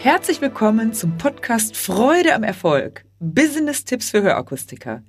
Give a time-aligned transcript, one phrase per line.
[0.00, 3.04] Herzlich willkommen zum Podcast Freude am Erfolg.
[3.18, 5.02] Business-Tipps für Hörakustiker.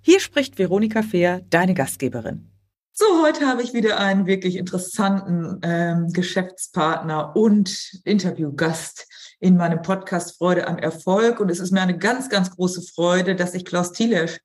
[0.00, 2.48] Hier spricht Veronika Fehr, deine Gastgeberin.
[2.92, 9.08] So, heute habe ich wieder einen wirklich interessanten ähm, Geschäftspartner und Interviewgast
[9.40, 11.40] in meinem Podcast Freude am Erfolg.
[11.40, 14.38] Und es ist mir eine ganz, ganz große Freude, dass ich Klaus Thielesch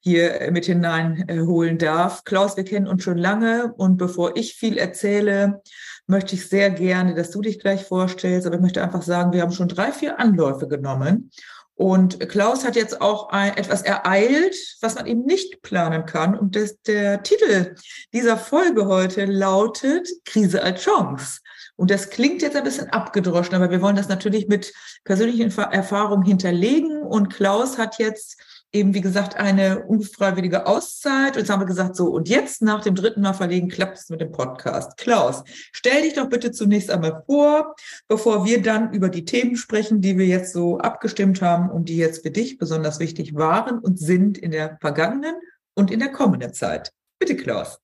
[0.00, 2.24] hier äh, mit hineinholen darf.
[2.24, 5.62] Klaus, wir kennen uns schon lange und bevor ich viel erzähle,
[6.10, 9.42] möchte ich sehr gerne, dass du dich gleich vorstellst, aber ich möchte einfach sagen, wir
[9.42, 11.30] haben schon drei, vier Anläufe genommen.
[11.74, 16.38] Und Klaus hat jetzt auch ein, etwas ereilt, was man eben nicht planen kann.
[16.38, 17.74] Und das, der Titel
[18.12, 21.40] dieser Folge heute lautet Krise als Chance.
[21.76, 24.74] Und das klingt jetzt ein bisschen abgedroschen, aber wir wollen das natürlich mit
[25.04, 27.00] persönlichen Erfahrungen hinterlegen.
[27.00, 28.38] Und Klaus hat jetzt
[28.72, 31.32] eben, wie gesagt, eine unfreiwillige Auszeit.
[31.32, 34.08] Und jetzt haben wir gesagt, so, und jetzt nach dem dritten Mal verlegen, klappt es
[34.10, 34.96] mit dem Podcast.
[34.96, 37.74] Klaus, stell dich doch bitte zunächst einmal vor,
[38.08, 41.96] bevor wir dann über die Themen sprechen, die wir jetzt so abgestimmt haben und die
[41.96, 45.34] jetzt für dich besonders wichtig waren und sind in der vergangenen
[45.74, 46.92] und in der kommenden Zeit.
[47.18, 47.80] Bitte, Klaus.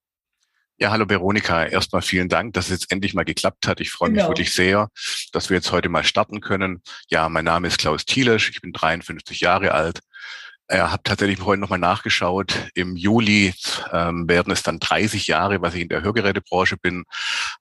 [0.78, 1.64] Ja, hallo Veronika.
[1.64, 3.80] Erstmal vielen Dank, dass es jetzt endlich mal geklappt hat.
[3.80, 4.24] Ich freue genau.
[4.24, 4.90] mich wirklich sehr,
[5.32, 6.82] dass wir jetzt heute mal starten können.
[7.08, 8.50] Ja, mein Name ist Klaus Thielesch.
[8.50, 10.00] Ich bin 53 Jahre alt,
[10.68, 12.70] ich habe tatsächlich vorhin nochmal nachgeschaut.
[12.74, 13.54] Im Juli
[13.92, 17.04] ähm, werden es dann 30 Jahre, was ich in der Hörgerätebranche bin.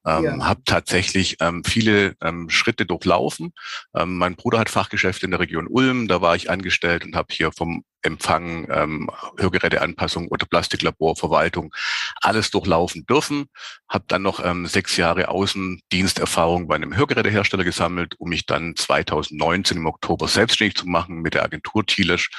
[0.06, 0.46] Ähm, ja.
[0.46, 3.54] Habe tatsächlich ähm, viele ähm, Schritte durchlaufen.
[3.96, 6.08] Ähm, mein Bruder hat Fachgeschäfte in der Region Ulm.
[6.08, 11.74] Da war ich angestellt und habe hier vom Empfang, ähm, Hörgeräteanpassung oder Plastiklabor, Verwaltung,
[12.22, 13.46] alles durchlaufen dürfen.
[13.90, 19.78] Habe dann noch ähm, sechs Jahre Außendiensterfahrung bei einem Hörgerätehersteller gesammelt, um mich dann 2019
[19.78, 22.30] im Oktober selbstständig zu machen mit der Agentur Thielisch.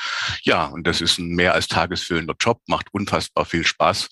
[0.42, 4.09] Ja, und das ist ein mehr als tagesfüllender Job, macht unfassbar viel Spaß.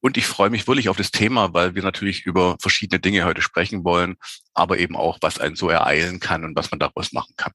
[0.00, 3.42] Und ich freue mich wirklich auf das Thema, weil wir natürlich über verschiedene Dinge heute
[3.42, 4.16] sprechen wollen,
[4.54, 7.52] aber eben auch, was einen so ereilen kann und was man daraus machen kann.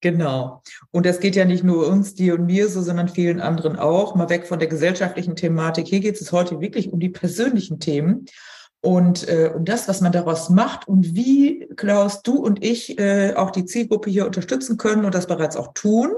[0.00, 0.62] Genau.
[0.92, 4.14] Und das geht ja nicht nur uns, dir und mir so, sondern vielen anderen auch.
[4.14, 5.88] Mal weg von der gesellschaftlichen Thematik.
[5.88, 8.26] Hier geht es heute wirklich um die persönlichen Themen
[8.80, 13.34] und äh, um das, was man daraus macht und wie, Klaus, du und ich äh,
[13.34, 16.12] auch die Zielgruppe hier unterstützen können und das bereits auch tun.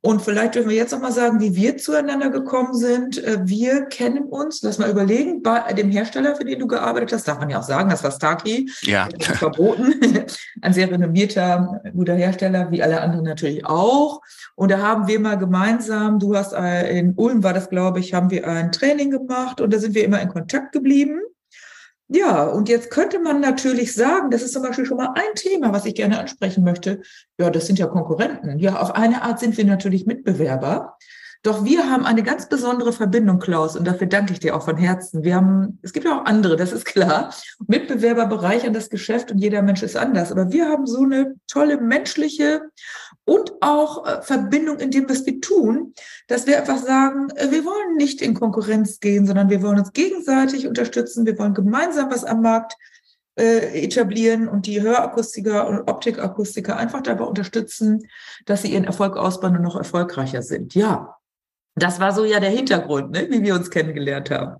[0.00, 3.22] Und vielleicht dürfen wir jetzt noch mal sagen, wie wir zueinander gekommen sind.
[3.22, 7.28] Äh, wir kennen uns, lass mal überlegen, bei dem Hersteller, für den du gearbeitet hast,
[7.28, 8.68] darf man ja auch sagen, das war Starkey.
[8.82, 9.08] Ja.
[9.20, 9.94] Verboten.
[10.60, 14.22] Ein sehr renommierter, guter Hersteller, wie alle anderen natürlich auch.
[14.56, 18.12] Und da haben wir mal gemeinsam, du hast äh, in Ulm war das, glaube ich,
[18.12, 21.20] haben wir ein Training gemacht und da sind wir immer in Kontakt geblieben.
[22.14, 25.72] Ja, und jetzt könnte man natürlich sagen, das ist zum Beispiel schon mal ein Thema,
[25.72, 27.00] was ich gerne ansprechen möchte.
[27.38, 28.58] Ja, das sind ja Konkurrenten.
[28.58, 30.98] Ja, auf eine Art sind wir natürlich Mitbewerber.
[31.42, 34.76] Doch wir haben eine ganz besondere Verbindung, Klaus, und dafür danke ich dir auch von
[34.76, 35.24] Herzen.
[35.24, 37.34] Wir haben, es gibt ja auch andere, das ist klar.
[37.66, 40.30] Mitbewerber bereichern das Geschäft und jeder Mensch ist anders.
[40.30, 42.62] Aber wir haben so eine tolle menschliche
[43.24, 45.94] und auch äh, Verbindung in dem, was wir tun,
[46.28, 49.92] dass wir einfach sagen, äh, wir wollen nicht in Konkurrenz gehen, sondern wir wollen uns
[49.92, 51.26] gegenseitig unterstützen.
[51.26, 52.74] Wir wollen gemeinsam was am Markt
[53.34, 58.06] äh, etablieren und die Hörakustiker und Optikakustiker einfach dabei unterstützen,
[58.46, 60.74] dass sie ihren Erfolg ausbauen und noch erfolgreicher sind.
[60.74, 61.16] Ja,
[61.74, 64.56] das war so ja der Hintergrund, ne, wie wir uns kennengelernt haben.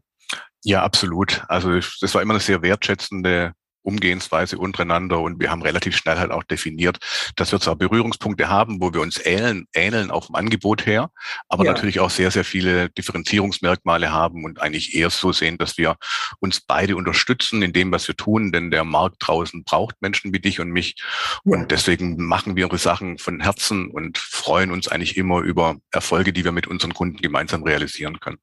[0.64, 1.42] Ja, absolut.
[1.48, 6.30] Also das war immer eine sehr wertschätzende Umgehensweise untereinander und wir haben relativ schnell halt
[6.30, 6.98] auch definiert,
[7.36, 11.10] dass wir zwar Berührungspunkte haben, wo wir uns ähneln, ähneln auf dem Angebot her,
[11.48, 11.72] aber ja.
[11.72, 15.96] natürlich auch sehr, sehr viele Differenzierungsmerkmale haben und eigentlich eher so sehen, dass wir
[16.40, 20.40] uns beide unterstützen in dem, was wir tun, denn der Markt draußen braucht Menschen wie
[20.40, 20.96] dich und mich
[21.44, 21.58] ja.
[21.58, 26.32] und deswegen machen wir unsere Sachen von Herzen und freuen uns eigentlich immer über Erfolge,
[26.32, 28.38] die wir mit unseren Kunden gemeinsam realisieren können.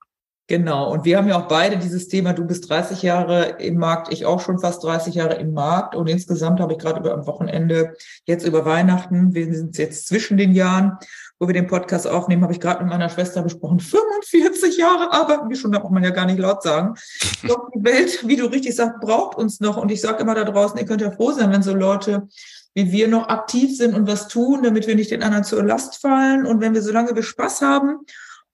[0.49, 0.91] Genau.
[0.91, 4.25] Und wir haben ja auch beide dieses Thema, du bist 30 Jahre im Markt, ich
[4.25, 5.95] auch schon fast 30 Jahre im Markt.
[5.95, 7.93] Und insgesamt habe ich gerade über am Wochenende,
[8.25, 10.97] jetzt über Weihnachten, wir sind jetzt zwischen den Jahren,
[11.37, 15.49] wo wir den Podcast aufnehmen, habe ich gerade mit meiner Schwester besprochen, 45 Jahre arbeiten
[15.49, 16.95] wir schon, da braucht man ja gar nicht laut sagen.
[17.47, 19.77] Doch die Welt, wie du richtig sagst, braucht uns noch.
[19.77, 22.27] Und ich sage immer da draußen, ihr könnt ja froh sein, wenn so Leute
[22.75, 26.01] wie wir noch aktiv sind und was tun, damit wir nicht den anderen zur Last
[26.01, 26.45] fallen.
[26.45, 28.05] Und wenn wir, solange wir Spaß haben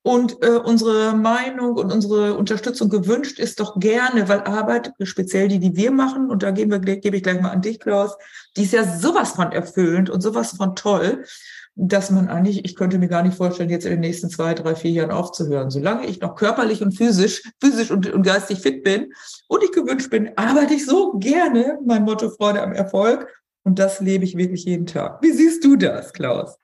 [0.06, 5.58] und äh, unsere Meinung und unsere Unterstützung gewünscht ist doch gerne, weil Arbeit, speziell die,
[5.58, 8.16] die wir machen, und da geben wir, gebe ich gleich mal an dich, Klaus,
[8.56, 11.24] die ist ja sowas von erfüllend und sowas von toll,
[11.74, 14.76] dass man eigentlich, ich könnte mir gar nicht vorstellen, jetzt in den nächsten zwei, drei,
[14.76, 15.72] vier Jahren aufzuhören.
[15.72, 19.12] Solange ich noch körperlich und physisch, physisch und, und geistig fit bin
[19.48, 23.28] und ich gewünscht bin, arbeite ich so gerne, mein Motto Freude am Erfolg.
[23.64, 25.24] Und das lebe ich wirklich jeden Tag.
[25.24, 26.60] Wie siehst du das, Klaus?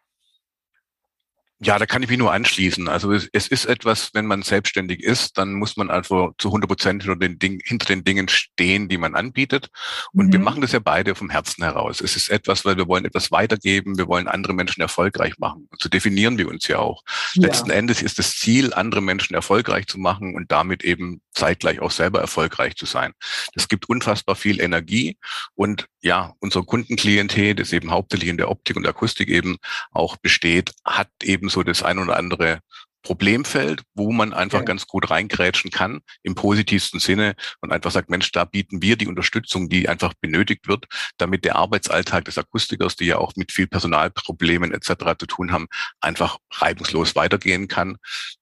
[1.64, 2.88] Ja, da kann ich mich nur anschließen.
[2.88, 6.68] Also es, es, ist etwas, wenn man selbstständig ist, dann muss man also zu 100
[6.68, 9.70] Prozent hinter hinter den Dingen stehen, die man anbietet.
[10.12, 10.34] Und mhm.
[10.34, 12.02] wir machen das ja beide vom Herzen heraus.
[12.02, 15.68] Es ist etwas, weil wir wollen etwas weitergeben, wir wollen andere Menschen erfolgreich machen.
[15.70, 17.04] Und so definieren wir uns ja auch.
[17.36, 17.44] Ja.
[17.44, 21.92] Letzten Endes ist das Ziel, andere Menschen erfolgreich zu machen und damit eben zeitgleich auch
[21.92, 23.14] selber erfolgreich zu sein.
[23.54, 25.18] Das gibt unfassbar viel Energie
[25.54, 29.58] und ja, unser Kundenklientel, das eben hauptsächlich in der Optik und Akustik eben
[29.92, 32.60] auch besteht, hat eben so das ein oder andere
[33.04, 34.66] Problemfeld, wo man einfach ja.
[34.66, 39.08] ganz gut reingrätschen kann, im positivsten Sinne und einfach sagt, Mensch, da bieten wir die
[39.08, 40.86] Unterstützung, die einfach benötigt wird,
[41.18, 45.18] damit der Arbeitsalltag des Akustikers, die ja auch mit viel Personalproblemen etc.
[45.18, 45.68] zu tun haben,
[46.00, 47.98] einfach reibungslos weitergehen kann.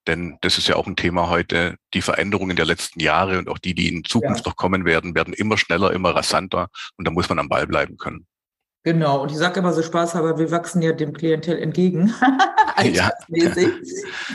[0.07, 1.75] Denn das ist ja auch ein Thema heute.
[1.93, 4.49] Die Veränderungen der letzten Jahre und auch die, die in Zukunft ja.
[4.49, 6.67] noch kommen werden, werden immer schneller, immer rasanter
[6.97, 8.25] und da muss man am Ball bleiben können.
[8.83, 12.13] Genau, und ich sage immer so spaßhalber, wir wachsen ja dem Klientel entgegen.
[12.93, 13.11] ja.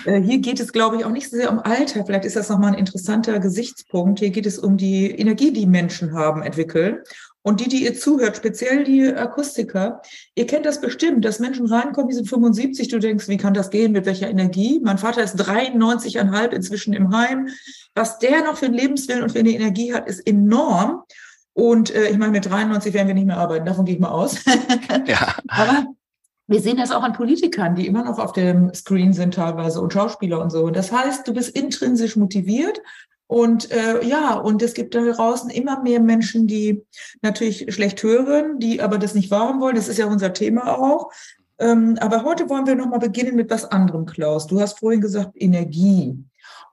[0.05, 2.05] Äh, hier geht es, glaube ich, auch nicht so sehr um Alter.
[2.05, 4.19] Vielleicht ist das nochmal ein interessanter Gesichtspunkt.
[4.19, 6.99] Hier geht es um die Energie, die Menschen haben, entwickeln.
[7.41, 10.01] Und die, die ihr zuhört, speziell die Akustiker,
[10.35, 13.69] ihr kennt das bestimmt, dass Menschen reinkommen, die sind 75, du denkst, wie kann das
[13.71, 14.81] gehen, mit welcher Energie?
[14.83, 17.49] Mein Vater ist 93,5 inzwischen im Heim.
[17.95, 21.03] Was der noch für einen Lebenswillen und für eine Energie hat, ist enorm.
[21.55, 24.11] Und äh, ich meine, mit 93 werden wir nicht mehr arbeiten, davon gehe ich mal
[24.11, 24.45] aus.
[25.07, 25.35] ja.
[25.49, 25.87] Aber
[26.47, 29.93] wir sehen das auch an Politikern, die immer noch auf dem Screen sind teilweise und
[29.93, 30.69] Schauspieler und so.
[30.69, 32.83] Das heißt, du bist intrinsisch motiviert
[33.27, 36.85] und äh, ja, und es gibt da draußen immer mehr Menschen, die
[37.23, 39.77] natürlich schlecht hören, die aber das nicht wahren wollen.
[39.77, 41.11] Das ist ja unser Thema auch.
[41.59, 44.47] Ähm, aber heute wollen wir nochmal beginnen mit was anderem, Klaus.
[44.47, 46.19] Du hast vorhin gesagt Energie.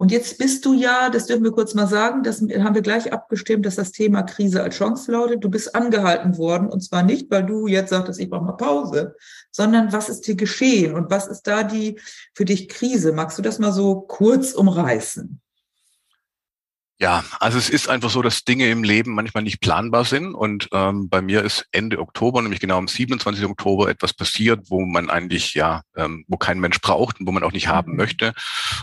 [0.02, 3.14] Und jetzt bist du ja, das dürfen wir kurz mal sagen, das haben wir gleich
[3.14, 5.44] abgestimmt, dass das Thema Krise als Chance lautet.
[5.44, 9.16] Du bist angehalten worden und zwar nicht, weil du jetzt sagtest, ich brauche mal Pause,
[9.52, 12.00] sondern was ist dir geschehen und was ist da die
[12.34, 13.14] für dich Krise?
[13.14, 15.40] Magst du das mal so kurz umreißen?
[17.02, 20.36] Ja, also es ist einfach so, dass Dinge im Leben manchmal nicht planbar sind.
[20.36, 23.44] Und ähm, bei mir ist Ende Oktober, nämlich genau am 27.
[23.46, 27.42] Oktober, etwas passiert, wo man eigentlich, ja, ähm, wo kein Mensch braucht und wo man
[27.42, 27.98] auch nicht haben mhm.
[27.98, 28.34] möchte.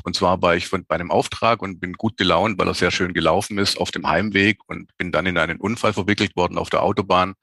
[0.02, 2.90] Und zwar war ich von, bei einem Auftrag und bin gut gelaunt, weil er sehr
[2.90, 6.70] schön gelaufen ist auf dem Heimweg und bin dann in einen Unfall verwickelt worden auf
[6.70, 7.34] der Autobahn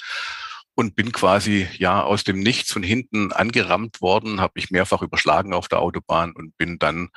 [0.76, 5.54] und bin quasi ja aus dem Nichts von hinten angerammt worden, habe mich mehrfach überschlagen
[5.54, 7.10] auf der Autobahn und bin dann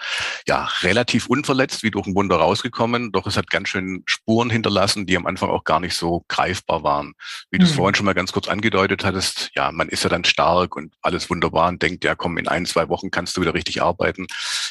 [0.46, 3.10] ja relativ unverletzt wie durch ein Wunder rausgekommen.
[3.10, 6.84] Doch es hat ganz schön Spuren hinterlassen, die am Anfang auch gar nicht so greifbar
[6.84, 7.14] waren.
[7.50, 7.76] Wie du es mhm.
[7.76, 11.28] vorhin schon mal ganz kurz angedeutet hattest, ja, man ist ja dann stark und alles
[11.28, 14.26] wunderbar und denkt, ja komm, in ein, zwei Wochen kannst du wieder richtig arbeiten.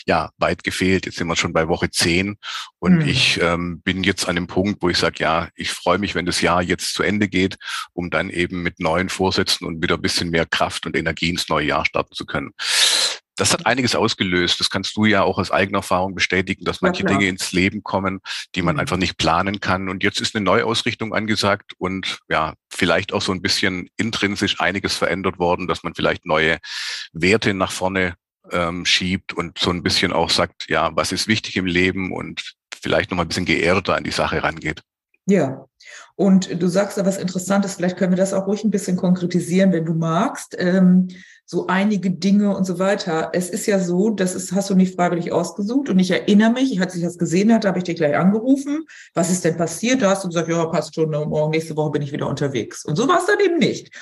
[0.06, 1.06] Ja, weit gefehlt.
[1.06, 2.38] Jetzt sind wir schon bei Woche zehn
[2.80, 3.08] und mhm.
[3.08, 6.26] ich ähm, bin jetzt an dem Punkt, wo ich sage, ja, ich freue mich, wenn
[6.26, 7.58] das Jahr jetzt zu Ende geht,
[7.92, 11.50] um dann eben mit neuen Vorsätzen und wieder ein bisschen mehr Kraft und Energie ins
[11.50, 12.52] neue Jahr starten zu können.
[13.38, 14.60] Das hat einiges ausgelöst.
[14.60, 17.84] Das kannst du ja auch aus eigener Erfahrung bestätigen, dass manche ja, Dinge ins Leben
[17.84, 18.20] kommen,
[18.56, 18.82] die man mhm.
[18.82, 19.90] einfach nicht planen kann.
[19.90, 24.96] Und jetzt ist eine Neuausrichtung angesagt und ja, vielleicht auch so ein bisschen intrinsisch einiges
[24.96, 26.58] verändert worden, dass man vielleicht neue
[27.14, 28.16] Werte nach vorne
[28.52, 32.56] ähm, schiebt und so ein bisschen auch sagt, ja, was ist wichtig im Leben und
[32.82, 34.82] vielleicht noch mal ein bisschen geerdeter an die Sache rangeht.
[35.28, 35.68] Ja,
[36.16, 39.72] und du sagst da was Interessantes, vielleicht können wir das auch ruhig ein bisschen konkretisieren,
[39.72, 40.56] wenn du magst.
[40.58, 41.10] Ähm,
[41.50, 43.30] so einige Dinge und so weiter.
[43.32, 46.82] Es ist ja so, das ist, hast du nicht freiwillig ausgesucht und ich erinnere mich,
[46.82, 48.84] als ich das gesehen hatte, habe ich dich gleich angerufen.
[49.14, 50.02] Was ist denn passiert?
[50.02, 52.84] Da hast du gesagt, ja, passt schon, morgen, nächste Woche bin ich wieder unterwegs.
[52.84, 53.96] Und so war es dann eben nicht.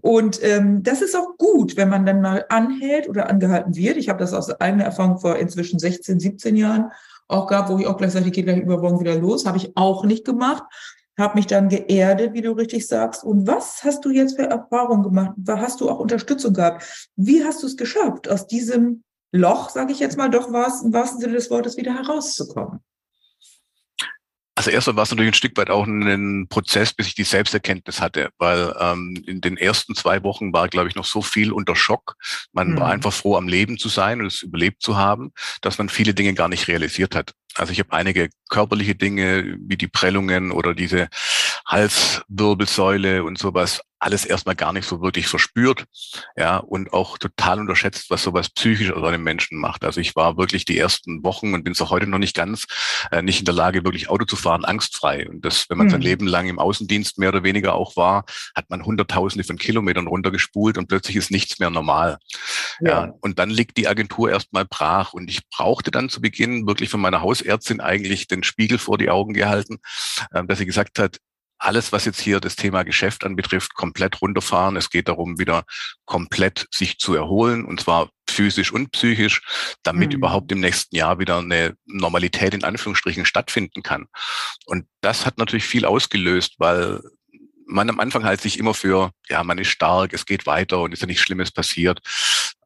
[0.00, 3.96] Und ähm, das ist auch gut, wenn man dann mal anhält oder angehalten wird.
[3.96, 6.90] Ich habe das aus eigener Erfahrung vor inzwischen 16, 17 Jahren
[7.30, 9.46] auch gehabt, wo ich auch gleich sagte, ich gehe gleich übermorgen wieder los.
[9.46, 10.64] Habe ich auch nicht gemacht
[11.20, 13.22] habe mich dann geerdet, wie du richtig sagst.
[13.22, 15.32] Und was hast du jetzt für Erfahrungen gemacht?
[15.46, 17.10] Hast du auch Unterstützung gehabt?
[17.16, 20.92] Wie hast du es geschafft, aus diesem Loch, sage ich jetzt mal, doch was im
[20.92, 22.80] wahrsten Sinne des Wortes wieder herauszukommen?
[24.60, 28.02] Also erstmal war es natürlich ein Stück weit auch ein Prozess, bis ich die Selbsterkenntnis
[28.02, 31.74] hatte, weil ähm, in den ersten zwei Wochen war, glaube ich, noch so viel unter
[31.74, 32.16] Schock.
[32.52, 32.80] Man mhm.
[32.80, 36.12] war einfach froh, am Leben zu sein und es überlebt zu haben, dass man viele
[36.12, 37.32] Dinge gar nicht realisiert hat.
[37.54, 41.08] Also ich habe einige körperliche Dinge wie die Prellungen oder diese
[41.66, 45.84] Halswirbelsäule und sowas alles erstmal gar nicht so wirklich verspürt,
[46.36, 49.84] ja, und auch total unterschätzt, was sowas psychisch aus einem Menschen macht.
[49.84, 52.66] Also ich war wirklich die ersten Wochen und bin es auch heute noch nicht ganz,
[53.12, 55.28] äh, nicht in der Lage, wirklich Auto zu fahren, angstfrei.
[55.28, 55.90] Und das, wenn man mhm.
[55.90, 60.06] sein Leben lang im Außendienst mehr oder weniger auch war, hat man Hunderttausende von Kilometern
[60.06, 62.18] runtergespult und plötzlich ist nichts mehr normal.
[62.80, 63.06] Ja.
[63.06, 66.88] ja und dann liegt die Agentur erstmal brach und ich brauchte dann zu Beginn wirklich
[66.88, 69.78] von meiner Hausärztin eigentlich den Spiegel vor die Augen gehalten,
[70.32, 71.18] äh, dass sie gesagt hat,
[71.60, 74.76] alles, was jetzt hier das Thema Geschäft anbetrifft, komplett runterfahren.
[74.76, 75.64] Es geht darum, wieder
[76.06, 79.42] komplett sich zu erholen und zwar physisch und psychisch,
[79.82, 80.16] damit mhm.
[80.16, 84.06] überhaupt im nächsten Jahr wieder eine Normalität in Anführungsstrichen stattfinden kann.
[84.66, 87.00] Und das hat natürlich viel ausgelöst, weil
[87.70, 90.92] man am Anfang halt sich immer für, ja, man ist stark, es geht weiter und
[90.92, 92.00] ist ja nichts Schlimmes passiert.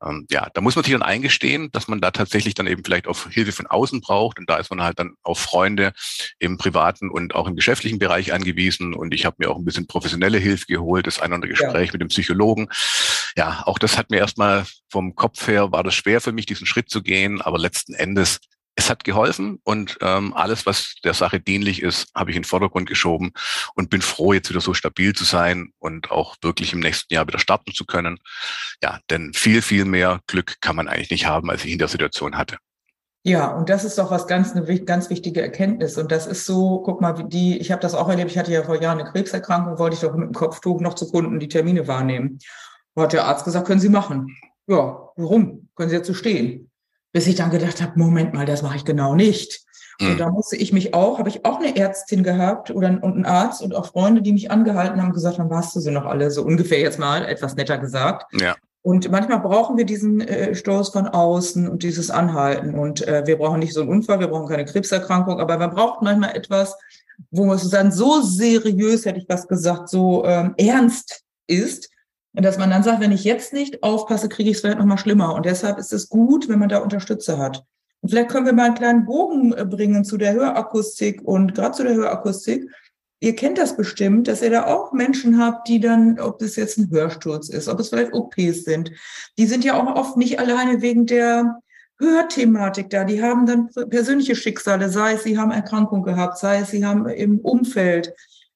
[0.02, 3.06] Ähm, ja, da muss man sich dann eingestehen, dass man da tatsächlich dann eben vielleicht
[3.06, 4.38] auf Hilfe von außen braucht.
[4.38, 5.92] Und da ist man halt dann auf Freunde
[6.38, 8.94] im privaten und auch im geschäftlichen Bereich angewiesen.
[8.94, 11.88] Und ich habe mir auch ein bisschen professionelle Hilfe geholt, das ein oder andere Gespräch
[11.88, 11.92] ja.
[11.92, 12.68] mit dem Psychologen.
[13.36, 16.66] Ja, auch das hat mir erstmal vom Kopf her, war das schwer für mich, diesen
[16.66, 17.40] Schritt zu gehen.
[17.40, 18.40] Aber letzten Endes
[18.76, 22.48] es hat geholfen und ähm, alles, was der Sache dienlich ist, habe ich in den
[22.48, 23.32] Vordergrund geschoben
[23.74, 27.26] und bin froh, jetzt wieder so stabil zu sein und auch wirklich im nächsten Jahr
[27.26, 28.18] wieder starten zu können.
[28.82, 31.88] Ja, denn viel, viel mehr Glück kann man eigentlich nicht haben, als ich in der
[31.88, 32.58] Situation hatte.
[33.26, 35.96] Ja, und das ist doch was ganz eine ganz wichtige Erkenntnis.
[35.96, 38.62] Und das ist so, guck mal, die, ich habe das auch erlebt, ich hatte ja
[38.62, 41.88] vor Jahren eine Krebserkrankung, wollte ich doch mit dem Kopftuch noch zu Kunden die Termine
[41.88, 42.38] wahrnehmen.
[42.94, 44.36] Da hat der Arzt gesagt, können Sie machen.
[44.66, 45.70] Ja, warum?
[45.74, 46.70] Können Sie jetzt so stehen?
[47.14, 49.64] Bis ich dann gedacht habe, Moment mal, das mache ich genau nicht.
[50.00, 50.10] Mhm.
[50.10, 53.24] Und da musste ich mich auch, habe ich auch eine Ärztin gehabt oder und einen
[53.24, 56.32] Arzt und auch Freunde, die mich angehalten haben, gesagt haben, warst du sie noch alle,
[56.32, 58.26] so ungefähr jetzt mal, etwas netter gesagt.
[58.40, 58.56] Ja.
[58.82, 62.74] Und manchmal brauchen wir diesen äh, Stoß von außen und dieses Anhalten.
[62.74, 66.02] Und äh, wir brauchen nicht so einen Unfall, wir brauchen keine Krebserkrankung, aber man braucht
[66.02, 66.76] manchmal etwas,
[67.30, 71.88] wo es dann so seriös, hätte ich was gesagt, so ähm, ernst ist,
[72.34, 74.84] und dass man dann sagt, wenn ich jetzt nicht aufpasse, kriege ich es vielleicht noch
[74.84, 75.34] mal schlimmer.
[75.34, 77.64] Und deshalb ist es gut, wenn man da Unterstützer hat.
[78.00, 81.76] Und vielleicht können wir mal einen kleinen Bogen äh, bringen zu der Hörakustik und gerade
[81.76, 82.68] zu der Hörakustik.
[83.20, 86.76] Ihr kennt das bestimmt, dass ihr da auch Menschen habt, die dann, ob das jetzt
[86.76, 88.90] ein Hörsturz ist, ob es vielleicht OPs sind,
[89.38, 91.60] die sind ja auch oft nicht alleine wegen der
[91.98, 93.04] Hörthematik da.
[93.04, 97.06] Die haben dann persönliche Schicksale, sei es, sie haben Erkrankung gehabt, sei es, sie haben
[97.08, 98.12] im Umfeld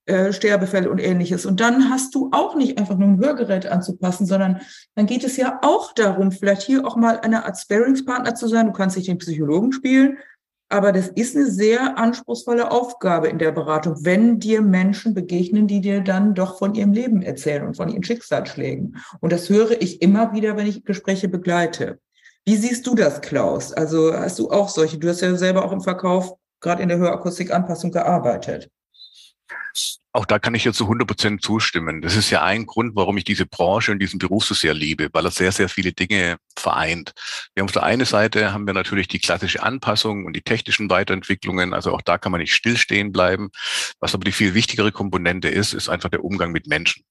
[0.08, 1.44] äh, Sterbefälle und ähnliches.
[1.44, 4.60] Und dann hast du auch nicht einfach nur ein Hörgerät anzupassen, sondern
[4.94, 8.66] dann geht es ja auch darum, vielleicht hier auch mal eine Art Sparingspartner zu sein.
[8.66, 10.16] Du kannst nicht den Psychologen spielen,
[10.70, 15.80] aber das ist eine sehr anspruchsvolle Aufgabe in der Beratung, wenn dir Menschen begegnen, die
[15.80, 18.96] dir dann doch von ihrem Leben erzählen und von ihren Schicksalsschlägen.
[19.20, 22.00] Und das höre ich immer wieder, wenn ich Gespräche begleite.
[22.46, 23.74] Wie siehst du das, Klaus?
[23.74, 24.96] Also hast du auch solche?
[24.96, 28.70] Du hast ja selber auch im Verkauf, gerade in der Hörakustikanpassung gearbeitet.
[30.12, 32.00] Auch da kann ich dir zu 100 Prozent zustimmen.
[32.00, 35.08] Das ist ja ein Grund, warum ich diese Branche und diesen Beruf so sehr liebe,
[35.12, 37.12] weil er sehr, sehr viele Dinge vereint.
[37.54, 40.88] Wir haben auf der einen Seite haben wir natürlich die klassische Anpassung und die technischen
[40.88, 41.74] Weiterentwicklungen.
[41.74, 43.50] Also auch da kann man nicht stillstehen bleiben.
[44.00, 47.04] Was aber die viel wichtigere Komponente ist, ist einfach der Umgang mit Menschen.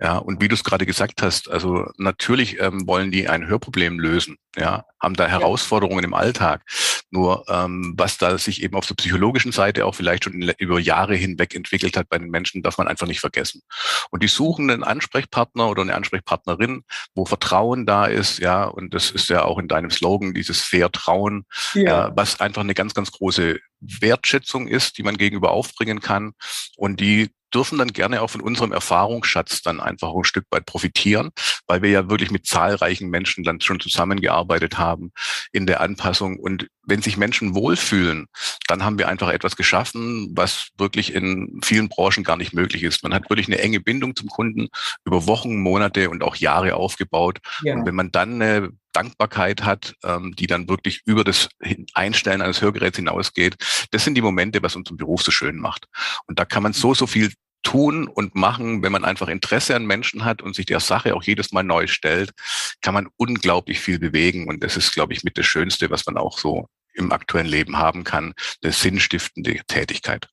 [0.00, 3.98] Ja, und wie du es gerade gesagt hast, also natürlich ähm, wollen die ein Hörproblem
[3.98, 4.36] lösen.
[4.60, 6.62] Ja, haben da Herausforderungen im Alltag.
[7.10, 11.14] Nur ähm, was da sich eben auf der psychologischen Seite auch vielleicht schon über Jahre
[11.14, 13.62] hinweg entwickelt hat bei den Menschen, darf man einfach nicht vergessen.
[14.10, 16.84] Und die suchen einen Ansprechpartner oder eine Ansprechpartnerin,
[17.14, 21.44] wo Vertrauen da ist, ja, und das ist ja auch in deinem Slogan, dieses Vertrauen,
[21.74, 22.08] ja.
[22.08, 26.32] äh, was einfach eine ganz, ganz große Wertschätzung ist, die man gegenüber aufbringen kann
[26.76, 31.30] und die dürfen dann gerne auch von unserem Erfahrungsschatz dann einfach ein Stück weit profitieren,
[31.66, 35.12] weil wir ja wirklich mit zahlreichen Menschen dann schon zusammengearbeitet haben
[35.52, 36.38] in der Anpassung.
[36.38, 38.26] Und wenn sich Menschen wohlfühlen,
[38.66, 43.02] dann haben wir einfach etwas geschaffen, was wirklich in vielen Branchen gar nicht möglich ist.
[43.02, 44.68] Man hat wirklich eine enge Bindung zum Kunden
[45.04, 47.38] über Wochen, Monate und auch Jahre aufgebaut.
[47.62, 47.74] Ja.
[47.74, 51.48] Und wenn man dann eine Dankbarkeit hat, ähm, die dann wirklich über das
[51.94, 53.56] Einstellen eines Hörgeräts hinausgeht.
[53.90, 55.86] Das sind die Momente, was unseren Beruf so schön macht.
[56.26, 59.86] Und da kann man so, so viel tun und machen, wenn man einfach Interesse an
[59.86, 62.32] Menschen hat und sich der Sache auch jedes Mal neu stellt,
[62.80, 64.48] kann man unglaublich viel bewegen.
[64.48, 67.78] Und das ist, glaube ich, mit das Schönste, was man auch so im aktuellen Leben
[67.78, 70.28] haben kann, eine sinnstiftende Tätigkeit.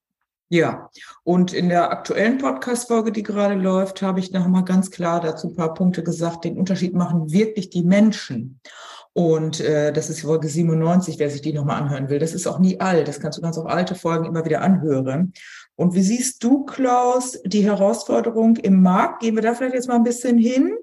[0.50, 0.90] Ja,
[1.24, 5.48] und in der aktuellen Podcast-Folge, die gerade läuft, habe ich noch mal ganz klar dazu
[5.48, 6.46] ein paar Punkte gesagt.
[6.46, 8.60] Den Unterschied machen wirklich die Menschen.
[9.14, 12.20] Und äh, das ist Folge 97, wer sich die nochmal anhören will.
[12.20, 13.08] Das ist auch nie alt.
[13.08, 15.34] Das kannst du ganz auf alte Folgen immer wieder anhören.
[15.76, 19.22] Und wie siehst du, Klaus, die Herausforderung im Markt?
[19.22, 20.78] Gehen wir da vielleicht jetzt mal ein bisschen hin?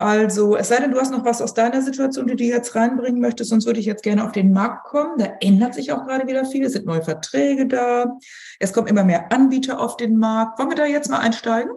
[0.00, 3.20] Also, es sei denn, du hast noch was aus deiner Situation, die du jetzt reinbringen
[3.20, 5.18] möchtest, sonst würde ich jetzt gerne auf den Markt kommen.
[5.18, 6.64] Da ändert sich auch gerade wieder viel.
[6.64, 8.16] Es sind neue Verträge da.
[8.60, 10.60] Es kommen immer mehr Anbieter auf den Markt.
[10.60, 11.72] Wollen wir da jetzt mal einsteigen?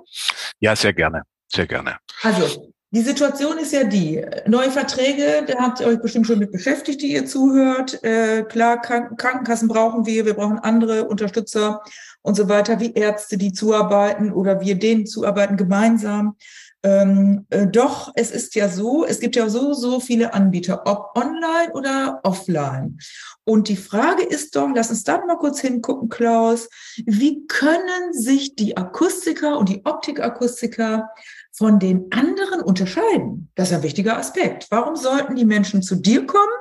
[0.60, 1.24] Ja, sehr gerne.
[1.52, 1.98] Sehr gerne.
[2.22, 6.52] Also, die Situation ist ja die, neue Verträge, da habt ihr euch bestimmt schon mit
[6.52, 8.04] beschäftigt, die ihr zuhört.
[8.04, 11.82] Äh, klar, Krankenkassen brauchen wir, wir brauchen andere Unterstützer
[12.22, 16.36] und so weiter, wie Ärzte, die zuarbeiten oder wir denen zuarbeiten gemeinsam.
[16.84, 21.16] Ähm, äh, doch, es ist ja so, es gibt ja so, so viele Anbieter, ob
[21.16, 22.98] online oder offline.
[23.44, 26.70] Und die Frage ist doch, lass uns da mal kurz hingucken, Klaus,
[27.06, 31.10] wie können sich die Akustiker und die Optikakustiker
[31.52, 33.52] von den anderen unterscheiden?
[33.56, 34.68] Das ist ein wichtiger Aspekt.
[34.70, 36.54] Warum sollten die Menschen zu dir kommen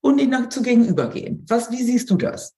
[0.00, 1.44] und ihnen zu gegenübergehen?
[1.48, 2.54] Was, wie siehst du das?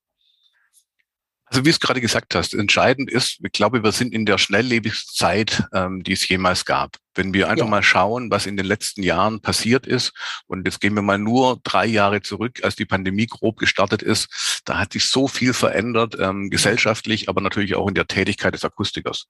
[1.45, 5.15] Also wie es gerade gesagt hast, entscheidend ist, ich glaube, wir sind in der schnelllebigsten
[5.15, 6.97] Zeit, ähm, die es jemals gab.
[7.15, 7.71] Wenn wir einfach ja.
[7.71, 10.13] mal schauen, was in den letzten Jahren passiert ist,
[10.47, 14.61] und jetzt gehen wir mal nur drei Jahre zurück, als die Pandemie grob gestartet ist,
[14.65, 18.65] da hat sich so viel verändert, ähm, gesellschaftlich, aber natürlich auch in der Tätigkeit des
[18.65, 19.25] Akustikers.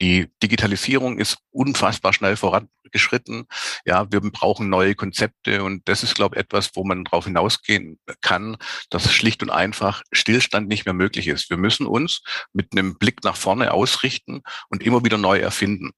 [0.00, 3.46] Die Digitalisierung ist unfassbar schnell vorangeschritten.
[3.84, 7.98] Ja, wir brauchen neue Konzepte und das ist, glaube ich, etwas, wo man darauf hinausgehen
[8.20, 8.56] kann,
[8.90, 11.50] dass schlicht und einfach Stillstand nicht mehr möglich ist.
[11.50, 12.22] Wir müssen uns
[12.52, 15.90] mit einem Blick nach vorne ausrichten und immer wieder neu erfinden.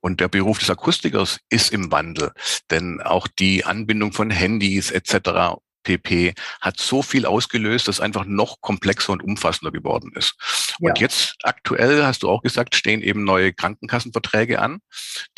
[0.00, 2.32] Und der Beruf des Akustikers Akustikers ist im Wandel,
[2.72, 5.60] denn auch die Anbindung von Handys etc.
[5.84, 6.34] pp.
[6.60, 10.34] hat so viel ausgelöst, dass einfach noch komplexer und umfassender geworden ist.
[10.80, 10.88] Ja.
[10.88, 14.80] Und jetzt aktuell, hast du auch gesagt, stehen eben neue Krankenkassenverträge an,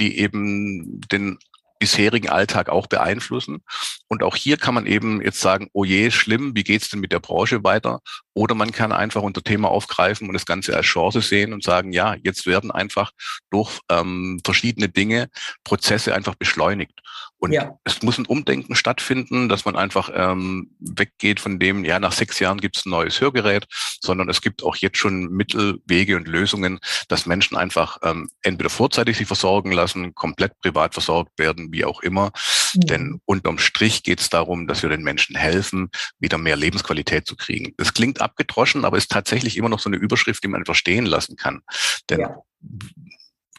[0.00, 1.38] die eben den
[1.78, 3.62] bisherigen Alltag auch beeinflussen.
[4.08, 7.12] Und auch hier kann man eben jetzt sagen, oh je, schlimm, wie geht's denn mit
[7.12, 8.00] der Branche weiter?
[8.34, 11.92] Oder man kann einfach unser Thema aufgreifen und das Ganze als Chance sehen und sagen,
[11.92, 13.12] ja, jetzt werden einfach
[13.50, 15.28] durch ähm, verschiedene Dinge
[15.62, 17.00] Prozesse einfach beschleunigt.
[17.44, 17.78] Und ja.
[17.84, 22.38] es muss ein Umdenken stattfinden, dass man einfach ähm, weggeht von dem, ja, nach sechs
[22.38, 23.66] Jahren gibt es ein neues Hörgerät,
[24.00, 28.70] sondern es gibt auch jetzt schon Mittel, Wege und Lösungen, dass Menschen einfach ähm, entweder
[28.70, 32.30] vorzeitig sich versorgen lassen, komplett privat versorgt werden, wie auch immer.
[32.74, 32.80] Mhm.
[32.80, 37.36] Denn unterm Strich geht es darum, dass wir den Menschen helfen, wieder mehr Lebensqualität zu
[37.36, 37.74] kriegen.
[37.76, 41.06] Das klingt abgedroschen, aber ist tatsächlich immer noch so eine Überschrift, die man einfach stehen
[41.06, 41.62] lassen kann.
[42.10, 42.36] Denn ja.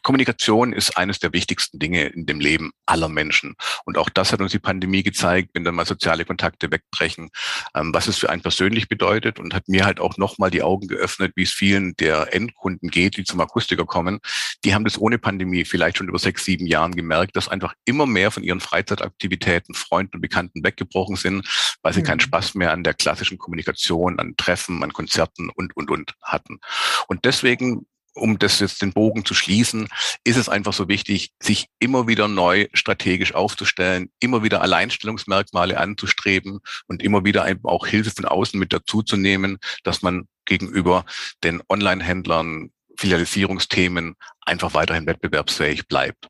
[0.05, 3.55] Kommunikation ist eines der wichtigsten Dinge in dem Leben aller Menschen.
[3.85, 7.31] Und auch das hat uns die Pandemie gezeigt, wenn dann mal soziale Kontakte wegbrechen,
[7.73, 10.87] ähm, was es für einen persönlich bedeutet und hat mir halt auch nochmal die Augen
[10.87, 14.19] geöffnet, wie es vielen der Endkunden geht, die zum Akustiker kommen.
[14.63, 18.05] Die haben das ohne Pandemie vielleicht schon über sechs, sieben Jahren gemerkt, dass einfach immer
[18.05, 21.49] mehr von ihren Freizeitaktivitäten, Freunden und Bekannten weggebrochen sind,
[21.81, 22.05] weil sie mhm.
[22.05, 26.59] keinen Spaß mehr an der klassischen Kommunikation, an Treffen, an Konzerten und, und, und hatten.
[27.07, 29.87] Und deswegen um das jetzt den Bogen zu schließen,
[30.23, 36.59] ist es einfach so wichtig, sich immer wieder neu strategisch aufzustellen, immer wieder Alleinstellungsmerkmale anzustreben
[36.87, 41.05] und immer wieder auch Hilfe von außen mit dazuzunehmen, dass man gegenüber
[41.43, 46.29] den Online-Händlern, Filialisierungsthemen einfach weiterhin wettbewerbsfähig bleibt.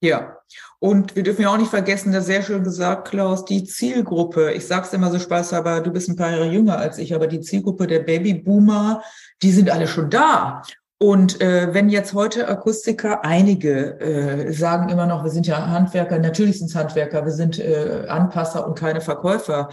[0.00, 0.36] Ja,
[0.78, 4.52] und wir dürfen ja auch nicht vergessen, das sehr schön gesagt, Klaus, die Zielgruppe.
[4.52, 7.26] Ich sag's immer so Spaß, aber du bist ein paar Jahre jünger als ich, aber
[7.26, 9.02] die Zielgruppe der Babyboomer,
[9.42, 10.62] die sind alle schon da.
[10.98, 16.18] Und äh, wenn jetzt heute Akustiker, einige äh, sagen immer noch, wir sind ja Handwerker,
[16.18, 19.68] natürlich sind es Handwerker, wir sind äh, Anpasser und keine Verkäufer.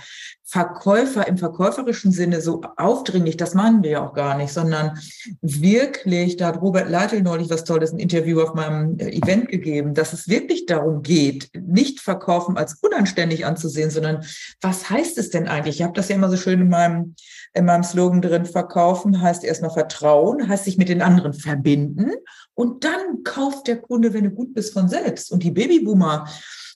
[0.46, 5.00] Verkäufer im verkäuferischen Sinne so aufdringlich, das meinen wir ja auch gar nicht, sondern
[5.42, 9.94] wirklich, da hat Robert Leitl neulich was Tolles, ein Interview auf meinem äh, Event gegeben,
[9.94, 14.26] dass es wirklich darum geht, nicht Verkaufen als unanständig anzusehen, sondern
[14.62, 15.78] was heißt es denn eigentlich?
[15.78, 17.16] Ich habe das ja immer so schön in meinem
[17.56, 22.12] in meinem Slogan drin, verkaufen heißt erstmal Vertrauen, heißt sich mit den anderen verbinden
[22.56, 25.32] und dann kauft der Kunde, wenn du gut bist, von selbst.
[25.32, 26.28] Und die Babyboomer,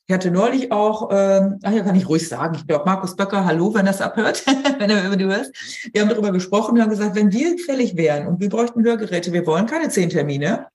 [0.07, 3.43] ich hatte neulich auch, ähm, ach ja, kann ich ruhig sagen, ich glaube, Markus Böcker,
[3.43, 4.45] hallo, wenn das abhört,
[4.79, 5.51] wenn er über du hörst.
[5.91, 9.33] Wir haben darüber gesprochen, wir haben gesagt, wenn wir fällig wären und wir bräuchten Hörgeräte,
[9.33, 10.67] wir wollen keine zehn Termine,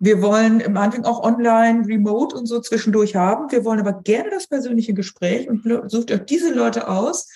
[0.00, 3.50] wir wollen im Anfang auch online, remote und so zwischendurch haben.
[3.50, 7.28] Wir wollen aber gerne das persönliche Gespräch und sucht euch diese Leute aus,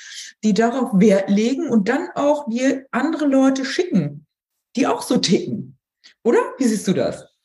[0.43, 4.27] die darauf Wert legen und dann auch dir andere Leute schicken,
[4.75, 5.79] die auch so ticken.
[6.25, 6.41] Oder?
[6.59, 7.36] Wie siehst du das?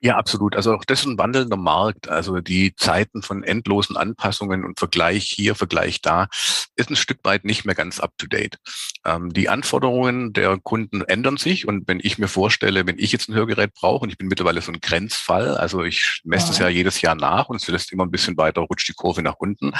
[0.00, 0.56] Ja, absolut.
[0.56, 2.08] Also auch das ist ein wandelnder Markt.
[2.08, 6.28] Also die Zeiten von endlosen Anpassungen und Vergleich hier, Vergleich da,
[6.76, 8.58] ist ein Stück weit nicht mehr ganz up-to-date.
[9.06, 13.28] Ähm, die Anforderungen der Kunden ändern sich und wenn ich mir vorstelle, wenn ich jetzt
[13.28, 16.68] ein Hörgerät brauche und ich bin mittlerweile so ein Grenzfall, also ich messe es ja.
[16.68, 19.36] ja jedes Jahr nach und es lässt immer ein bisschen weiter, rutscht die Kurve nach
[19.38, 19.72] unten,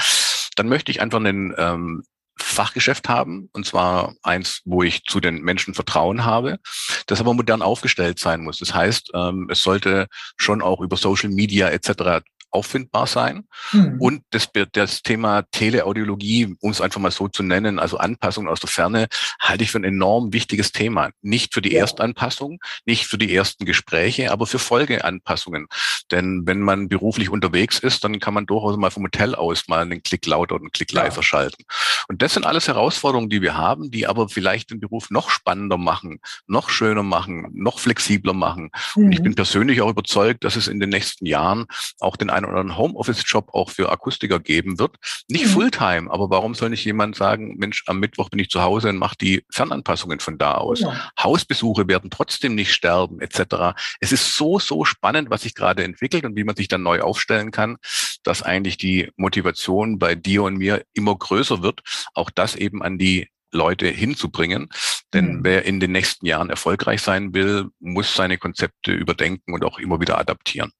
[0.55, 2.03] dann möchte ich einfach einen ähm,
[2.39, 6.59] Fachgeschäft haben, und zwar eins, wo ich zu den Menschen Vertrauen habe,
[7.05, 8.59] das aber modern aufgestellt sein muss.
[8.59, 12.21] Das heißt, ähm, es sollte schon auch über Social Media etc
[12.57, 13.45] auffindbar sein.
[13.71, 13.97] Mhm.
[13.99, 18.59] Und das, das Thema Teleaudiologie, um es einfach mal so zu nennen, also Anpassung aus
[18.59, 19.07] der Ferne,
[19.39, 21.11] halte ich für ein enorm wichtiges Thema.
[21.21, 21.81] Nicht für die ja.
[21.81, 25.67] Erstanpassung, nicht für die ersten Gespräche, aber für Folgeanpassungen.
[26.11, 29.81] Denn wenn man beruflich unterwegs ist, dann kann man durchaus mal vom Hotel aus mal
[29.81, 31.23] einen Klick lauter und einen Klick leiser ja.
[31.23, 31.63] schalten.
[32.07, 35.77] Und das sind alles Herausforderungen, die wir haben, die aber vielleicht den Beruf noch spannender
[35.77, 38.71] machen, noch schöner machen, noch flexibler machen.
[38.95, 39.05] Mhm.
[39.05, 39.23] Und ich mhm.
[39.23, 41.65] bin persönlich auch überzeugt, dass es in den nächsten Jahren
[41.99, 44.95] auch den einen oder anderen Homeoffice-Job auch für Akustiker geben wird.
[45.27, 45.49] Nicht mhm.
[45.49, 48.97] Fulltime, aber warum soll nicht jemand sagen, Mensch, am Mittwoch bin ich zu Hause und
[48.97, 50.81] mache die Fernanpassungen von da aus.
[50.81, 51.09] Ja.
[51.19, 53.77] Hausbesuche werden trotzdem nicht sterben, etc.
[53.99, 57.01] Es ist so, so spannend, was sich gerade entwickelt und wie man sich dann neu
[57.01, 57.77] aufstellen kann,
[58.23, 61.81] dass eigentlich die Motivation bei dir und mir immer größer wird,
[62.13, 64.69] auch das eben an die Leute hinzubringen.
[65.13, 65.43] Denn mhm.
[65.43, 69.99] wer in den nächsten Jahren erfolgreich sein will, muss seine Konzepte überdenken und auch immer
[69.99, 70.71] wieder adaptieren.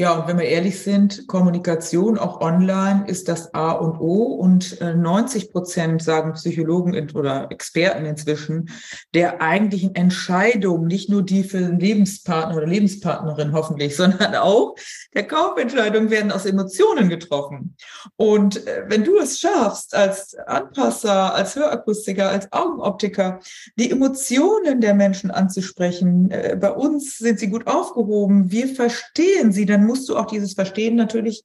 [0.00, 4.22] Ja, und wenn wir ehrlich sind, Kommunikation auch online ist das A und O.
[4.32, 8.70] Und 90 äh, Prozent sagen Psychologen oder Experten inzwischen,
[9.12, 14.74] der eigentlichen Entscheidung, nicht nur die für den Lebenspartner oder Lebenspartnerin hoffentlich, sondern auch
[15.14, 17.76] der Kaufentscheidung werden aus Emotionen getroffen.
[18.16, 23.40] Und äh, wenn du es schaffst, als Anpasser, als Hörakustiker, als Augenoptiker,
[23.76, 29.66] die Emotionen der Menschen anzusprechen, äh, bei uns sind sie gut aufgehoben, wir verstehen sie,
[29.66, 31.44] dann musst du auch dieses Verstehen natürlich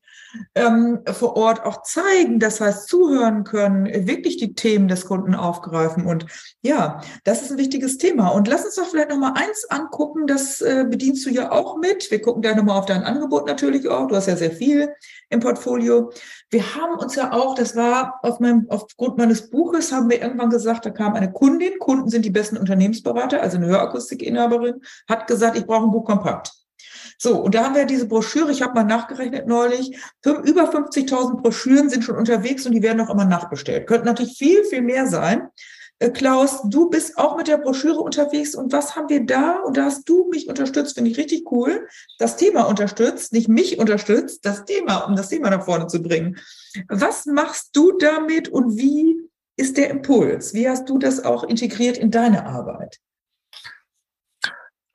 [0.53, 2.39] ähm, vor Ort auch zeigen.
[2.39, 6.05] Das heißt, zuhören können, wirklich die Themen des Kunden aufgreifen.
[6.05, 6.27] Und
[6.62, 8.29] ja, das ist ein wichtiges Thema.
[8.29, 10.27] Und lass uns doch vielleicht noch mal eins angucken.
[10.27, 12.12] Das äh, bedienst du ja auch mit.
[12.12, 14.08] Wir gucken gleich noch mal auf dein Angebot natürlich auch.
[14.08, 14.93] Du hast ja sehr viel
[15.29, 16.12] im Portfolio.
[16.51, 20.51] Wir haben uns ja auch, das war auf meinem, aufgrund meines Buches, haben wir irgendwann
[20.51, 25.58] gesagt, da kam eine Kundin, Kunden sind die besten Unternehmensberater, also eine Hörakustikinhaberin, hat gesagt,
[25.58, 26.64] ich brauche ein Buch kompakt.
[27.17, 31.89] So, und da haben wir diese Broschüre, ich habe mal nachgerechnet neulich, über 50.000 Broschüren
[31.89, 33.88] sind schon unterwegs und die werden auch immer nachbestellt.
[33.88, 35.49] Könnten natürlich viel, viel mehr sein.
[35.99, 39.60] Äh, Klaus, du bist auch mit der Broschüre unterwegs und was haben wir da?
[39.60, 41.88] Und da hast du mich unterstützt, finde ich richtig cool.
[42.19, 46.38] Das Thema unterstützt, nicht mich unterstützt, das Thema, um das Thema nach vorne zu bringen.
[46.89, 49.15] Was machst du damit und wie
[49.56, 50.54] ist der Impuls?
[50.54, 52.99] Wie hast du das auch integriert in deine Arbeit?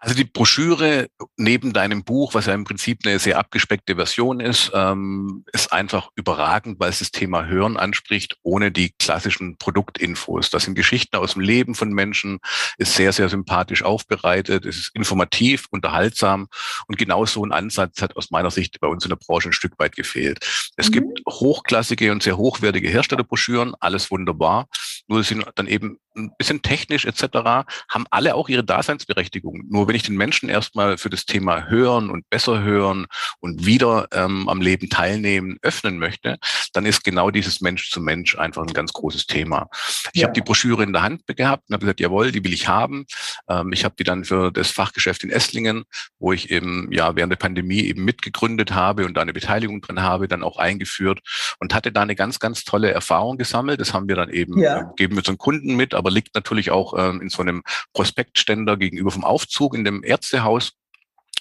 [0.03, 4.73] Also die Broschüre neben deinem Buch, was ja im Prinzip eine sehr abgespeckte Version ist,
[4.75, 10.49] ähm, ist einfach überragend, weil es das Thema Hören anspricht, ohne die klassischen Produktinfos.
[10.49, 12.39] Das sind Geschichten aus dem Leben von Menschen,
[12.79, 16.49] ist sehr, sehr sympathisch aufbereitet, ist informativ, unterhaltsam
[16.87, 19.53] und genau so ein Ansatz hat aus meiner Sicht bei uns in der Branche ein
[19.53, 20.73] Stück weit gefehlt.
[20.77, 20.93] Es mhm.
[20.93, 24.67] gibt hochklassige und sehr hochwertige Herstellerbroschüren, alles wunderbar,
[25.11, 29.65] nur sie sind dann eben ein bisschen technisch etc., haben alle auch ihre Daseinsberechtigung.
[29.69, 33.07] Nur wenn ich den Menschen erstmal für das Thema Hören und besser hören
[33.41, 36.39] und wieder ähm, am Leben teilnehmen öffnen möchte,
[36.73, 39.69] dann ist genau dieses Mensch zu Mensch einfach ein ganz großes Thema.
[40.13, 40.27] Ich ja.
[40.27, 43.07] habe die Broschüre in der Hand gehabt und habe gesagt, jawohl, die will ich haben.
[43.49, 45.85] Ähm, ich habe die dann für das Fachgeschäft in Esslingen,
[46.19, 50.03] wo ich eben ja während der Pandemie eben mitgegründet habe und da eine Beteiligung drin
[50.03, 51.21] habe, dann auch eingeführt
[51.59, 53.81] und hatte da eine ganz, ganz tolle Erfahrung gesammelt.
[53.81, 54.93] Das haben wir dann eben, ja.
[55.01, 57.63] Geben wir unseren Kunden mit, aber liegt natürlich auch äh, in so einem
[57.95, 60.73] Prospektständer gegenüber vom Aufzug in dem Ärztehaus.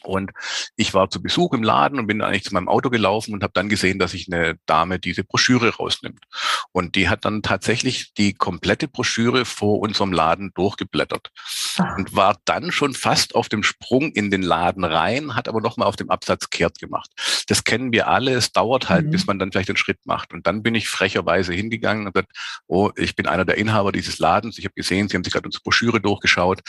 [0.04, 0.32] Und
[0.76, 3.54] ich war zu Besuch im Laden und bin eigentlich zu meinem Auto gelaufen und habe
[3.54, 6.24] dann gesehen, dass sich eine Dame diese Broschüre rausnimmt.
[6.72, 11.32] Und die hat dann tatsächlich die komplette Broschüre vor unserem Laden durchgeblättert
[11.78, 11.96] ah.
[11.96, 15.88] und war dann schon fast auf dem Sprung in den Laden rein, hat aber nochmal
[15.88, 17.10] auf dem Absatz kehrt gemacht.
[17.48, 18.34] Das kennen wir alle.
[18.34, 19.12] Es dauert halt, mhm.
[19.12, 20.34] bis man dann vielleicht den Schritt macht.
[20.34, 22.32] Und dann bin ich frecherweise hingegangen und gesagt,
[22.68, 24.58] oh, ich bin einer der Inhaber dieses Ladens.
[24.58, 26.62] Ich habe gesehen, Sie haben sich gerade unsere Broschüre durchgeschaut.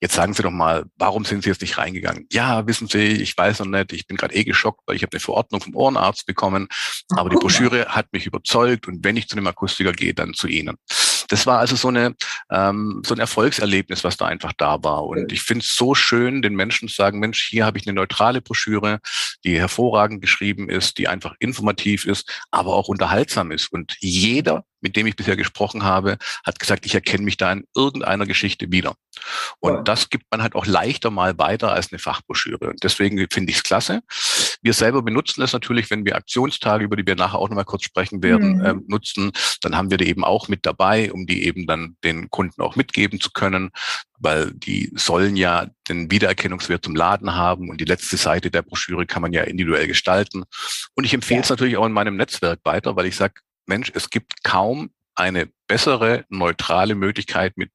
[0.00, 2.26] Jetzt sagen Sie doch mal, warum sind Sie jetzt nicht reingegangen?
[2.32, 5.12] Ja, wissen Sie, ich weiß noch nicht, ich bin gerade eh geschockt, weil ich habe
[5.12, 6.68] eine Verordnung vom Ohrenarzt bekommen,
[7.10, 10.46] aber die Broschüre hat mich überzeugt und wenn ich zu einem Akustiker gehe, dann zu
[10.48, 10.76] Ihnen.
[11.28, 12.16] Das war also so eine
[12.50, 15.04] ähm, so ein Erfolgserlebnis, was da einfach da war.
[15.04, 17.94] Und ich finde es so schön, den Menschen zu sagen, Mensch, hier habe ich eine
[17.94, 19.00] neutrale Broschüre,
[19.44, 23.72] die hervorragend geschrieben ist, die einfach informativ ist, aber auch unterhaltsam ist.
[23.72, 27.64] Und jeder mit dem ich bisher gesprochen habe, hat gesagt, ich erkenne mich da in
[27.74, 28.94] irgendeiner Geschichte wieder.
[29.60, 29.82] Und ja.
[29.82, 32.70] das gibt man halt auch leichter mal weiter als eine Fachbroschüre.
[32.70, 34.02] Und deswegen finde ich es klasse.
[34.62, 37.84] Wir selber benutzen es natürlich, wenn wir Aktionstage, über die wir nachher auch nochmal kurz
[37.84, 38.64] sprechen werden, mhm.
[38.64, 42.30] äh, nutzen, dann haben wir die eben auch mit dabei, um die eben dann den
[42.30, 43.70] Kunden auch mitgeben zu können,
[44.18, 49.06] weil die sollen ja den Wiedererkennungswert zum Laden haben und die letzte Seite der Broschüre
[49.06, 50.44] kann man ja individuell gestalten.
[50.94, 51.44] Und ich empfehle ja.
[51.44, 53.34] es natürlich auch in meinem Netzwerk weiter, weil ich sage,
[53.66, 57.70] Mensch, es gibt kaum eine bessere, neutrale Möglichkeit mit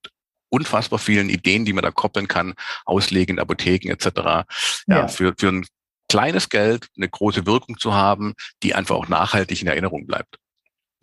[0.50, 2.54] unfassbar vielen Ideen, die man da koppeln kann,
[2.86, 4.08] auslegen Apotheken etc.
[4.16, 4.46] Ja,
[4.88, 5.08] ja.
[5.08, 5.66] Für, für einen
[6.10, 10.38] kleines Geld eine große Wirkung zu haben, die einfach auch nachhaltig in Erinnerung bleibt.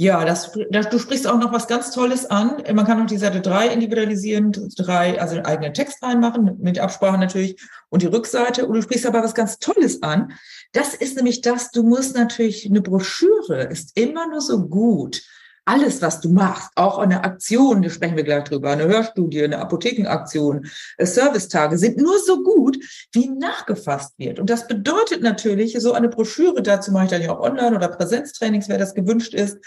[0.02, 2.60] Ja, das, das, du sprichst auch noch was ganz Tolles an.
[2.74, 7.18] Man kann auch die Seite 3 individualisieren, drei, also einen eigenen Text reinmachen, mit Absprache
[7.18, 8.66] natürlich, und die Rückseite.
[8.66, 10.32] Und du sprichst aber was ganz Tolles an.
[10.72, 15.22] Das ist nämlich das, du musst natürlich, eine Broschüre ist immer nur so gut.
[15.64, 19.60] Alles, was du machst, auch eine Aktion, da sprechen wir gleich drüber, eine Hörstudie, eine
[19.60, 22.76] Apothekenaktion, äh, Servicetage, sind nur so gut,
[23.12, 24.40] wie nachgefasst wird.
[24.40, 27.86] Und das bedeutet natürlich, so eine Broschüre, dazu mache ich dann ja auch online oder
[27.86, 29.58] Präsenztrainings, wer das gewünscht ist,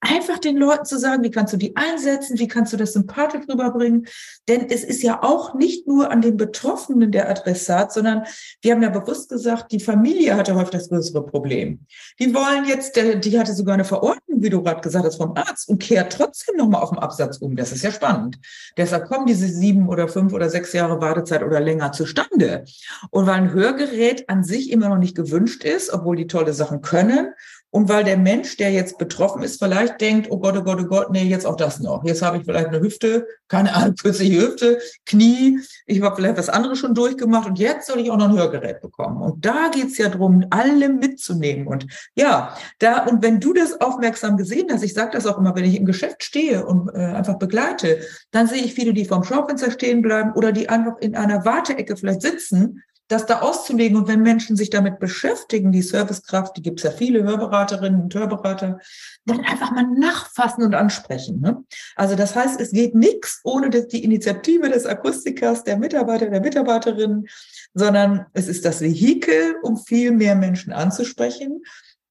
[0.00, 3.44] einfach den Leuten zu sagen, wie kannst du die einsetzen, wie kannst du das sympathisch
[3.48, 4.06] rüberbringen.
[4.48, 8.24] Denn es ist ja auch nicht nur an den Betroffenen der Adressat, sondern
[8.62, 11.86] wir haben ja bewusst gesagt, die Familie hatte häufig das größere Problem.
[12.18, 15.68] Die wollen jetzt, die hatte sogar eine Verordnung, wie du gerade gesagt hast, vom Arzt
[15.68, 17.56] und kehrt trotzdem nochmal auf den Absatz um.
[17.56, 18.38] Das ist ja spannend.
[18.76, 22.64] Deshalb kommen diese sieben oder fünf oder sechs Jahre Wartezeit oder länger zustande.
[23.10, 26.82] Und weil ein Hörgerät an sich immer noch nicht gewünscht ist, obwohl die tolle Sachen
[26.82, 27.32] können,
[27.74, 30.84] und weil der Mensch, der jetzt betroffen ist, vielleicht denkt, oh Gott, oh Gott, oh
[30.84, 32.04] Gott, nee, jetzt auch das noch.
[32.04, 36.48] Jetzt habe ich vielleicht eine Hüfte, keine Ahnung, plötzliche Hüfte, Knie, ich habe vielleicht was
[36.48, 39.20] anderes schon durchgemacht und jetzt soll ich auch noch ein Hörgerät bekommen.
[39.20, 41.66] Und da geht's ja drum, alle mitzunehmen.
[41.66, 45.56] Und ja, da, und wenn du das aufmerksam gesehen hast, ich sage das auch immer,
[45.56, 47.98] wenn ich im Geschäft stehe und äh, einfach begleite,
[48.30, 51.96] dann sehe ich viele, die vorm Schaufenster stehen bleiben oder die einfach in einer Warteecke
[51.96, 53.96] vielleicht sitzen das da auszulegen.
[53.96, 58.14] Und wenn Menschen sich damit beschäftigen, die Servicekraft, die gibt es ja viele Hörberaterinnen und
[58.14, 58.78] Hörberater,
[59.26, 61.40] dann einfach mal nachfassen und ansprechen.
[61.40, 61.62] Ne?
[61.96, 67.26] Also das heißt, es geht nichts ohne die Initiative des Akustikers, der Mitarbeiter, der Mitarbeiterinnen,
[67.74, 71.62] sondern es ist das Vehikel, um viel mehr Menschen anzusprechen.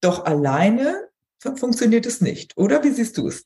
[0.01, 1.07] Doch alleine
[1.39, 2.83] funktioniert es nicht, oder?
[2.83, 3.45] Wie siehst du es?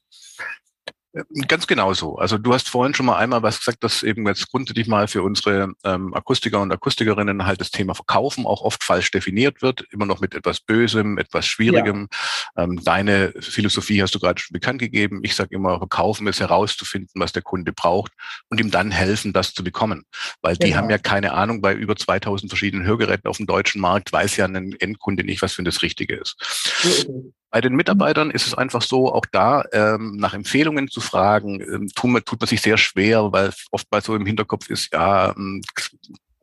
[1.48, 2.18] Ganz genau so.
[2.18, 5.24] Also du hast vorhin schon mal einmal was gesagt, dass eben jetzt grundsätzlich mal für
[5.24, 10.06] unsere ähm, Akustiker und Akustikerinnen halt das Thema Verkaufen auch oft falsch definiert wird, immer
[10.06, 12.08] noch mit etwas Bösem, etwas Schwierigem.
[12.56, 12.64] Ja.
[12.64, 15.22] Ähm, deine Philosophie hast du gerade schon bekannt gegeben.
[15.24, 18.12] Ich sage immer, Verkaufen ist herauszufinden, was der Kunde braucht
[18.50, 20.04] und ihm dann helfen, das zu bekommen.
[20.42, 20.78] Weil die genau.
[20.78, 24.46] haben ja keine Ahnung, bei über 2000 verschiedenen Hörgeräten auf dem deutschen Markt weiß ja
[24.46, 27.08] ein Endkunde nicht, was für das Richtige ist.
[27.08, 27.34] Mhm.
[27.50, 31.90] Bei den Mitarbeitern ist es einfach so, auch da ähm, nach Empfehlungen zu fragen, ähm,
[31.96, 35.62] tut, man, tut man sich sehr schwer, weil oftmals so im Hinterkopf ist, ja, ähm,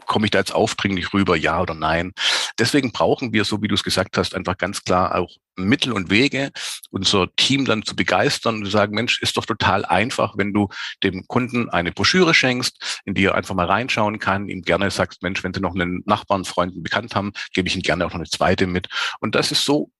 [0.06, 2.12] komme ich da jetzt aufdringlich rüber, ja oder nein.
[2.58, 6.10] Deswegen brauchen wir, so wie du es gesagt hast, einfach ganz klar auch Mittel und
[6.10, 6.50] Wege,
[6.90, 10.68] unser Team dann zu begeistern und zu sagen, Mensch, ist doch total einfach, wenn du
[11.02, 15.22] dem Kunden eine Broschüre schenkst, in die er einfach mal reinschauen kann, ihm gerne sagst,
[15.22, 18.16] Mensch, wenn Sie noch einen Nachbarn, Freunden bekannt haben, gebe ich Ihnen gerne auch noch
[18.16, 18.88] eine zweite mit.
[19.20, 19.90] Und das ist so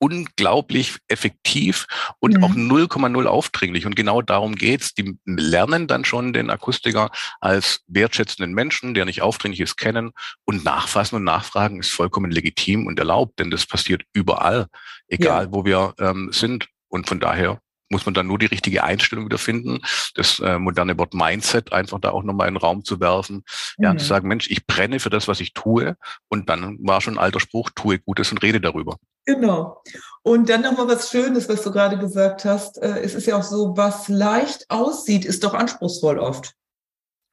[0.00, 1.86] unglaublich effektiv
[2.18, 2.44] und mhm.
[2.44, 3.86] auch 0,0 aufdringlich.
[3.86, 4.94] Und genau darum geht's.
[4.94, 7.10] Die lernen dann schon den Akustiker
[7.40, 10.12] als wertschätzenden Menschen, der nicht aufdringlich ist, kennen.
[10.44, 14.66] Und nachfassen und nachfragen ist vollkommen legitim und erlaubt, denn das passiert überall,
[15.06, 15.52] egal ja.
[15.52, 16.68] wo wir ähm, sind.
[16.88, 19.80] Und von daher muss man dann nur die richtige Einstellung wieder finden,
[20.14, 23.44] das äh, moderne Wort Mindset einfach da auch nochmal in den Raum zu werfen.
[23.76, 23.84] Mhm.
[23.84, 25.96] Ja, zu sagen, Mensch, ich brenne für das, was ich tue.
[26.28, 28.96] Und dann war schon ein alter Spruch, tue Gutes und rede darüber.
[29.26, 29.82] Genau.
[30.22, 32.78] Und dann nochmal was Schönes, was du gerade gesagt hast.
[32.78, 36.54] Äh, es ist ja auch so, was leicht aussieht, ist doch anspruchsvoll oft.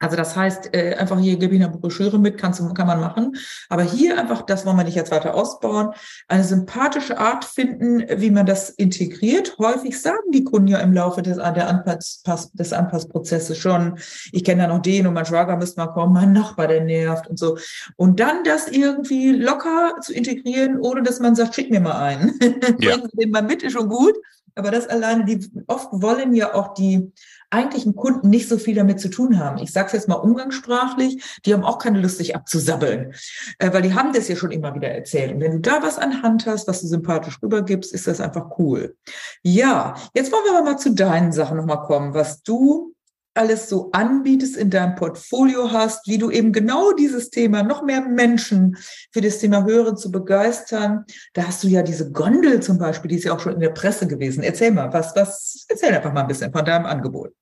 [0.00, 3.36] Also das heißt, äh, einfach hier gebe ich eine Broschüre mit, kannst, kann man machen.
[3.68, 5.90] Aber hier einfach, das wollen wir nicht jetzt weiter ausbauen,
[6.28, 9.56] eine sympathische Art finden, wie man das integriert.
[9.58, 13.98] Häufig sagen die Kunden ja im Laufe des, der Anpass, des Anpassprozesses schon,
[14.32, 17.26] ich kenne ja noch den und mein Schwager müsste mal kommen, mein Nachbar, der nervt
[17.26, 17.58] und so.
[17.96, 22.38] Und dann das irgendwie locker zu integrieren, ohne dass man sagt, schick mir mal einen.
[22.80, 22.96] Ja.
[22.98, 24.14] Bringen Sie den mal mit, ist schon gut.
[24.58, 27.12] Aber das alleine, die oft wollen ja auch die
[27.50, 29.58] eigentlichen Kunden nicht so viel damit zu tun haben.
[29.58, 33.14] Ich sage es jetzt mal umgangssprachlich, die haben auch keine Lust, sich abzusabbeln,
[33.58, 35.32] äh, weil die haben das ja schon immer wieder erzählt.
[35.32, 38.58] Und wenn du da was an Hand hast, was du sympathisch rübergibst, ist das einfach
[38.58, 38.96] cool.
[39.42, 42.94] Ja, jetzt wollen wir aber mal zu deinen Sachen nochmal kommen, was du
[43.38, 48.00] alles so anbietest in deinem Portfolio hast, wie du eben genau dieses Thema, noch mehr
[48.00, 48.76] Menschen
[49.12, 51.04] für das Thema Hören zu begeistern.
[51.34, 53.70] Da hast du ja diese Gondel zum Beispiel, die ist ja auch schon in der
[53.70, 54.42] Presse gewesen.
[54.42, 57.32] Erzähl mal, was, was, erzähl einfach mal ein bisschen von deinem Angebot.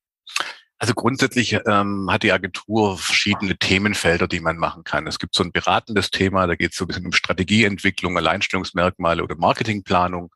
[0.78, 5.06] Also grundsätzlich ähm, hat die Agentur verschiedene Themenfelder, die man machen kann.
[5.06, 9.22] Es gibt so ein beratendes Thema, da geht es so ein bisschen um Strategieentwicklung, Alleinstellungsmerkmale
[9.22, 10.34] oder Marketingplanung.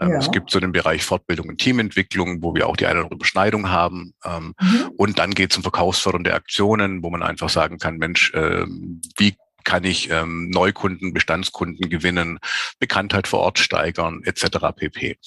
[0.00, 0.18] Ähm, ja.
[0.18, 3.16] Es gibt so den Bereich Fortbildung und Teamentwicklung, wo wir auch die eine oder andere
[3.16, 4.12] Überschneidung haben.
[4.24, 4.90] Ähm, mhm.
[4.96, 8.66] Und dann geht es um verkaufsfördernde Aktionen, wo man einfach sagen kann, Mensch, äh,
[9.16, 12.38] wie kann ich ähm, Neukunden, Bestandskunden gewinnen,
[12.78, 14.58] Bekanntheit vor Ort steigern, etc.
[14.74, 15.18] pp.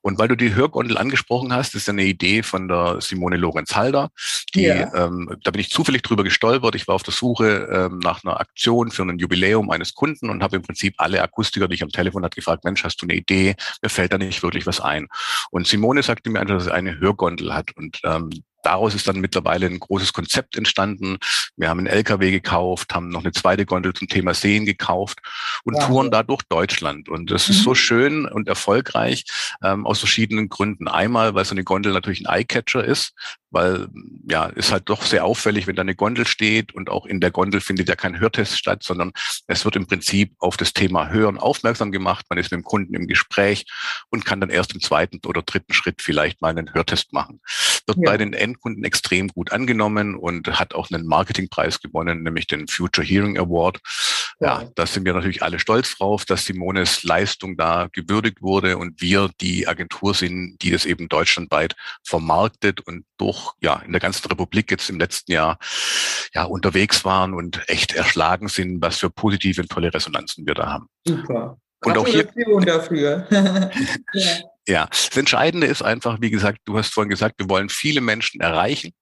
[0.00, 4.10] Und weil du die Hörgondel angesprochen hast, ist ja eine Idee von der Simone Lorenz-Halder.
[4.54, 4.92] Die, ja.
[4.94, 6.74] ähm, da bin ich zufällig drüber gestolpert.
[6.74, 10.42] Ich war auf der Suche ähm, nach einer Aktion für ein Jubiläum eines Kunden und
[10.42, 13.14] habe im Prinzip alle Akustiker, die ich am Telefon hatte, gefragt, Mensch, hast du eine
[13.14, 13.54] Idee?
[13.82, 15.08] Mir fällt da nicht wirklich was ein.
[15.50, 17.76] Und Simone sagte mir einfach, dass sie eine Hörgondel hat.
[17.76, 18.30] Und ähm,
[18.62, 21.18] daraus ist dann mittlerweile ein großes Konzept entstanden.
[21.56, 25.18] Wir haben einen LKW gekauft, haben noch eine zweite Gondel zum Thema Seen gekauft
[25.64, 25.86] und ja.
[25.86, 27.08] touren da durch Deutschland.
[27.08, 27.54] Und das mhm.
[27.54, 27.74] ist so mhm.
[27.74, 29.24] schön und erfolgreich
[29.62, 30.88] ähm, aus verschiedenen Gründen.
[30.88, 33.14] Einmal, weil so eine Gondel natürlich ein Eyecatcher ist,
[33.52, 33.88] weil
[34.28, 37.30] ja, ist halt doch sehr auffällig, wenn da eine Gondel steht und auch in der
[37.30, 39.12] Gondel findet ja kein Hörtest statt, sondern
[39.46, 42.26] es wird im Prinzip auf das Thema Hören aufmerksam gemacht.
[42.30, 43.66] Man ist mit dem Kunden im Gespräch
[44.10, 47.40] und kann dann erst im zweiten oder dritten Schritt vielleicht mal einen Hörtest machen.
[47.86, 48.10] Wird ja.
[48.10, 53.06] bei den Endkunden extrem gut angenommen und hat auch einen Marketingpreis gewonnen, nämlich den Future
[53.06, 53.80] Hearing Award.
[54.42, 59.00] Ja, da sind wir natürlich alle stolz drauf, dass Simones Leistung da gewürdigt wurde und
[59.00, 64.26] wir die Agentur sind, die das eben deutschlandweit vermarktet und durch, ja, in der ganzen
[64.26, 65.58] Republik jetzt im letzten Jahr,
[66.34, 70.72] ja, unterwegs waren und echt erschlagen sind, was für positive und tolle Resonanzen wir da
[70.72, 70.88] haben.
[71.06, 71.58] Super.
[71.84, 72.28] Und auch hier
[72.64, 73.26] dafür.
[73.30, 73.70] ja.
[74.66, 78.40] ja, das Entscheidende ist einfach, wie gesagt, du hast vorhin gesagt, wir wollen viele Menschen
[78.40, 78.92] erreichen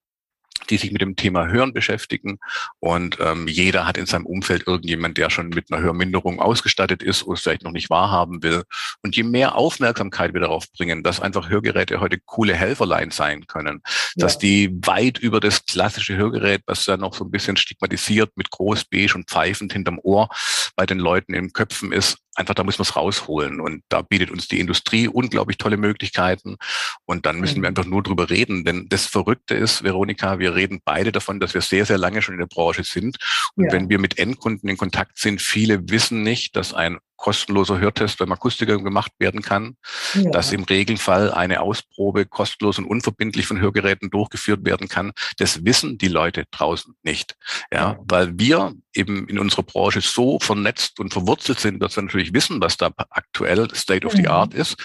[0.71, 2.39] die sich mit dem Thema Hören beschäftigen.
[2.79, 7.23] Und ähm, jeder hat in seinem Umfeld irgendjemand, der schon mit einer Hörminderung ausgestattet ist
[7.23, 8.63] oder es vielleicht noch nicht wahrhaben will.
[9.03, 13.81] Und je mehr Aufmerksamkeit wir darauf bringen, dass einfach Hörgeräte heute coole Helferlein sein können,
[14.15, 14.25] ja.
[14.25, 18.49] dass die weit über das klassische Hörgerät, was ja noch so ein bisschen stigmatisiert mit
[18.49, 20.29] groß beige und pfeifend hinterm Ohr
[20.75, 23.61] bei den Leuten im Köpfen ist, einfach da müssen wir es rausholen.
[23.61, 26.57] Und da bietet uns die Industrie unglaublich tolle Möglichkeiten.
[27.05, 27.77] Und dann müssen wir mhm.
[27.77, 28.65] einfach nur drüber reden.
[28.65, 32.35] Denn das Verrückte ist, Veronika, wir reden beide davon, dass wir sehr, sehr lange schon
[32.35, 33.17] in der Branche sind.
[33.55, 33.71] Und ja.
[33.71, 38.31] wenn wir mit Endkunden in Kontakt sind, viele wissen nicht, dass ein kostenloser Hörtest beim
[38.31, 39.77] Akustiker gemacht werden kann,
[40.15, 40.31] ja.
[40.31, 45.11] dass im Regelfall eine Ausprobe kostenlos und unverbindlich von Hörgeräten durchgeführt werden kann.
[45.37, 47.37] Das wissen die Leute draußen nicht.
[47.71, 52.33] Ja, weil wir eben in unserer Branche so vernetzt und verwurzelt sind, dass wir natürlich
[52.33, 54.27] wissen, was da aktuell State of the mhm.
[54.27, 54.75] Art ist.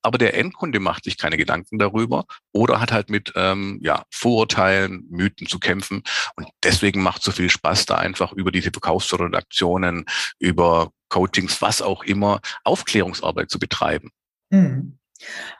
[0.00, 5.08] Aber der Endkunde macht sich keine Gedanken darüber oder hat halt mit ähm, ja, Vorurteilen,
[5.10, 6.04] Mythen zu kämpfen.
[6.36, 10.06] Und deswegen macht so viel Spaß, da einfach über diese verkaufsfördernden Aktionen,
[10.38, 14.10] über Coachings, was auch immer, Aufklärungsarbeit zu betreiben.
[14.50, 14.96] Mhm.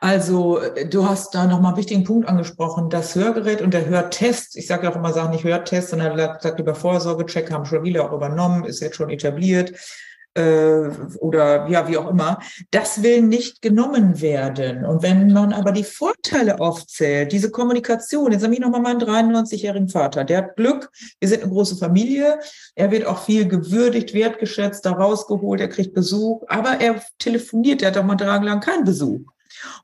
[0.01, 0.59] Also
[0.89, 4.57] du hast da nochmal einen wichtigen Punkt angesprochen, das Hörgerät und der Hörtest.
[4.57, 8.03] Ich sage ja auch immer, sage nicht Hörtest, sondern sag lieber Vorsorgecheck, haben schon viele
[8.03, 9.75] auch übernommen, ist jetzt schon etabliert
[10.35, 10.89] äh,
[11.19, 12.39] oder ja, wie auch immer,
[12.71, 14.85] das will nicht genommen werden.
[14.85, 19.89] Und wenn man aber die Vorteile aufzählt, diese Kommunikation, jetzt habe ich nochmal meinen 93-jährigen
[19.89, 22.39] Vater, der hat Glück, wir sind eine große Familie,
[22.75, 27.89] er wird auch viel gewürdigt, wertgeschätzt, da rausgeholt, er kriegt Besuch, aber er telefoniert, er
[27.89, 29.21] hat auch mal drei lang keinen Besuch.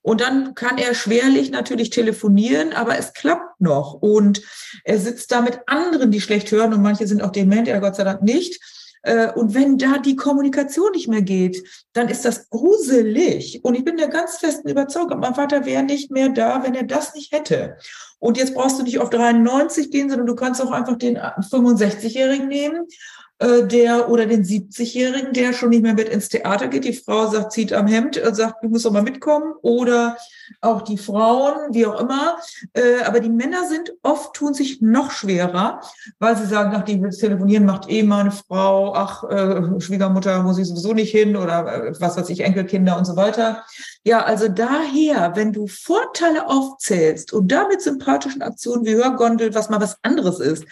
[0.02, 3.94] Und dann kann er schwerlich natürlich telefonieren, aber es klappt noch.
[3.94, 4.40] Und
[4.84, 7.96] er sitzt da mit anderen, die schlecht hören und manche sind auch dement, er Gott
[7.96, 8.60] sei Dank nicht.
[9.06, 11.62] Äh, und wenn da die Kommunikation nicht mehr geht,
[11.96, 13.60] dann ist das gruselig.
[13.64, 16.84] Und ich bin der ganz festen Überzeugung, mein Vater wäre nicht mehr da, wenn er
[16.84, 17.76] das nicht hätte.
[18.18, 22.48] Und jetzt brauchst du nicht auf 93 gehen, sondern du kannst auch einfach den 65-Jährigen
[22.48, 22.86] nehmen
[23.38, 26.84] äh, der oder den 70-Jährigen, der schon nicht mehr mit ins Theater geht.
[26.84, 29.52] Die Frau sagt, zieht am Hemd und sagt, du musst doch mal mitkommen.
[29.60, 30.16] Oder
[30.62, 32.38] auch die Frauen, wie auch immer.
[32.72, 35.82] Äh, aber die Männer sind oft, tun sich noch schwerer,
[36.18, 40.58] weil sie sagen, ach, die will telefonieren, macht eh meine Frau, ach, äh, Schwiegermutter muss
[40.58, 43.64] ich sowieso nicht hin oder äh, was weiß ich, Enkelkinder und so weiter.
[44.04, 49.80] Ja, also daher, wenn du Vorteile aufzählst und damit sympathischen Aktionen wie Hörgondel, was mal
[49.80, 50.64] was anderes ist,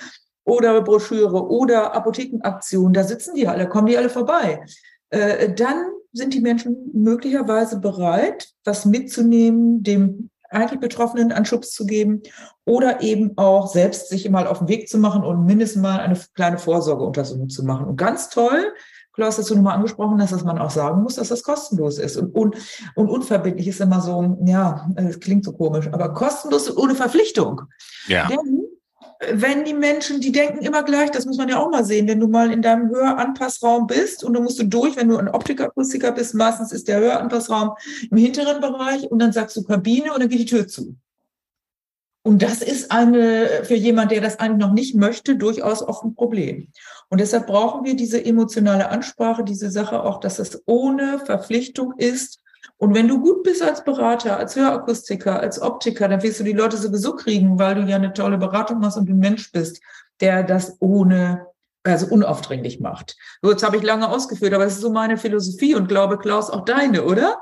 [0.45, 4.65] oder Broschüre oder Apothekenaktion, da sitzen die alle, kommen die alle vorbei.
[5.11, 11.85] Äh, dann sind die Menschen möglicherweise bereit, was mitzunehmen, dem eigentlich Betroffenen einen Schubs zu
[11.85, 12.23] geben
[12.65, 16.19] oder eben auch selbst sich mal auf den Weg zu machen und mindestens mal eine
[16.35, 17.87] kleine Vorsorgeuntersuchung zu machen.
[17.87, 18.73] Und ganz toll,
[19.15, 22.17] Klaus, hast du nochmal angesprochen hast, dass man auch sagen muss, dass das kostenlos ist.
[22.17, 22.57] Und, und,
[22.97, 27.63] und unverbindlich ist immer so, ja, es klingt so komisch, aber kostenlos ohne Verpflichtung.
[28.09, 28.27] Ja.
[28.27, 28.65] Denn
[29.33, 32.21] wenn die Menschen, die denken immer gleich, das muss man ja auch mal sehen, wenn
[32.21, 36.13] du mal in deinem Höranpassraum bist und du musst du durch, wenn du ein Optikakustiker
[36.13, 37.71] bist, meistens ist der Höranpassraum
[38.11, 40.97] im hinteren Bereich und dann sagst du Kabine und dann geht die Tür zu.
[42.27, 46.15] Und das ist eine, für jemand, der das eigentlich noch nicht möchte, durchaus auch ein
[46.15, 46.69] Problem.
[47.11, 52.41] Und deshalb brauchen wir diese emotionale Ansprache, diese Sache auch, dass es ohne Verpflichtung ist,
[52.77, 56.53] und wenn du gut bist als Berater, als Hörakustiker, als Optiker, dann wirst du die
[56.53, 59.81] Leute sowieso kriegen, weil du ja eine tolle Beratung machst und ein Mensch bist,
[60.21, 61.47] der das ohne
[61.85, 63.17] also unaufdringlich macht.
[63.43, 66.51] So, jetzt habe ich lange ausgeführt, aber das ist so meine Philosophie und glaube, Klaus,
[66.51, 67.39] auch deine, oder?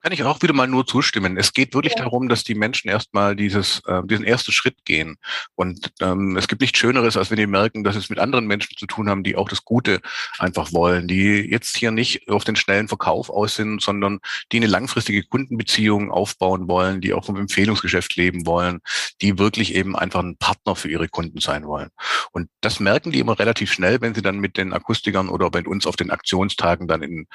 [0.00, 1.36] Kann ich auch wieder mal nur zustimmen.
[1.36, 2.04] Es geht wirklich ja.
[2.04, 5.16] darum, dass die Menschen erstmal dieses, äh, diesen ersten Schritt gehen.
[5.56, 8.76] Und ähm, es gibt nichts Schöneres, als wenn die merken, dass es mit anderen Menschen
[8.76, 10.00] zu tun haben, die auch das Gute
[10.38, 14.20] einfach wollen, die jetzt hier nicht auf den schnellen Verkauf aus sind, sondern
[14.52, 18.80] die eine langfristige Kundenbeziehung aufbauen wollen, die auch vom Empfehlungsgeschäft leben wollen,
[19.20, 21.90] die wirklich eben einfach ein Partner für ihre Kunden sein wollen.
[22.30, 25.64] Und das merken die immer relativ schnell, wenn sie dann mit den Akustikern oder bei
[25.64, 27.26] uns auf den Aktionstagen dann in,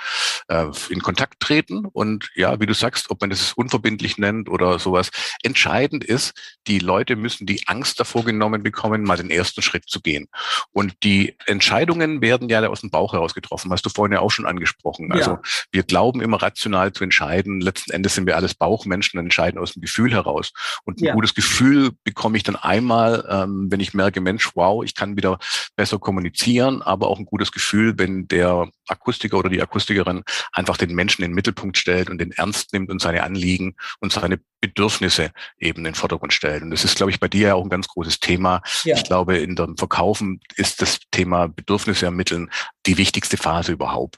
[0.47, 1.86] äh, in Kontakt treten.
[1.86, 5.10] Und ja, wie du sagst, ob man das unverbindlich nennt oder sowas.
[5.43, 6.34] Entscheidend ist,
[6.68, 10.28] die Leute müssen die Angst davor genommen bekommen, mal den ersten Schritt zu gehen.
[10.72, 14.32] Und die Entscheidungen werden ja aus dem Bauch heraus getroffen, hast du vorhin ja auch
[14.32, 15.10] schon angesprochen.
[15.10, 15.16] Ja.
[15.16, 15.38] Also
[15.72, 17.62] wir glauben immer rational zu entscheiden.
[17.62, 20.51] Letzten Endes sind wir alles Bauchmenschen und entscheiden aus dem Gefühl heraus.
[20.86, 21.14] Und ein ja.
[21.14, 25.39] gutes Gefühl bekomme ich dann einmal, ähm, wenn ich merke, Mensch, wow, ich kann wieder
[25.76, 30.93] besser kommunizieren, aber auch ein gutes Gefühl, wenn der Akustiker oder die Akustikerin einfach den
[30.93, 35.32] Menschen in den Mittelpunkt stellt und den ernst nimmt und seine Anliegen und seine Bedürfnisse
[35.58, 36.64] eben in den Vordergrund stellt.
[36.64, 38.62] Und das ist, glaube ich, bei dir ja auch ein ganz großes Thema.
[38.84, 38.96] Ja.
[38.96, 42.50] Ich glaube, in dem Verkaufen ist das Thema Bedürfnisse ermitteln
[42.86, 44.18] die wichtigste Phase überhaupt.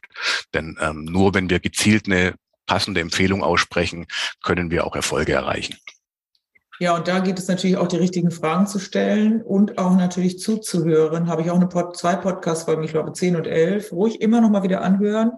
[0.54, 4.08] Denn ähm, nur wenn wir gezielt eine passende Empfehlung aussprechen,
[4.44, 5.78] können wir auch Erfolge erreichen.
[6.78, 10.40] Ja, und da geht es natürlich auch, die richtigen Fragen zu stellen und auch natürlich
[10.40, 11.30] zuzuhören.
[11.30, 14.50] Habe ich auch eine Pod zwei Podcast-Folgen, ich glaube 10 und 11, ruhig immer noch
[14.50, 15.32] mal wieder anhören.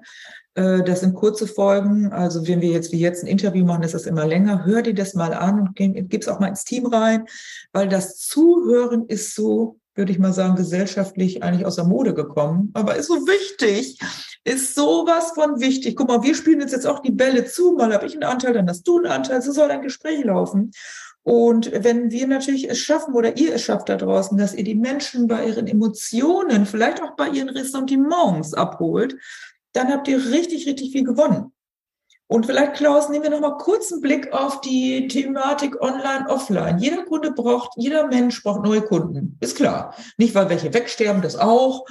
[0.58, 2.12] Äh, das sind kurze Folgen.
[2.12, 4.66] Also wenn wir jetzt wie jetzt ein Interview machen, ist das immer länger.
[4.66, 7.26] Hör dir das mal an und gib es auch mal ins Team rein,
[7.72, 12.72] weil das Zuhören ist so, würde ich mal sagen, gesellschaftlich eigentlich aus der Mode gekommen,
[12.74, 13.99] aber ist so wichtig.
[14.43, 15.95] Ist sowas von wichtig.
[15.95, 17.74] Guck mal, wir spielen jetzt, jetzt auch die Bälle zu.
[17.74, 19.41] Mal habe ich einen Anteil, dann hast du einen Anteil.
[19.41, 20.72] So soll ein Gespräch laufen.
[21.24, 24.76] Und wenn wir natürlich es schaffen oder ihr es schafft da draußen, dass ihr die
[24.76, 29.18] Menschen bei ihren Emotionen, vielleicht auch bei ihren Ressentiments abholt,
[29.78, 31.51] dann habt ihr richtig, richtig viel gewonnen.
[32.30, 36.78] Und vielleicht, Klaus, nehmen wir noch mal kurz einen Blick auf die Thematik Online, Offline.
[36.78, 39.38] Jeder Kunde braucht, jeder Mensch braucht neue Kunden.
[39.39, 39.95] Ist klar.
[40.17, 41.86] Nicht, weil welche wegsterben, das auch,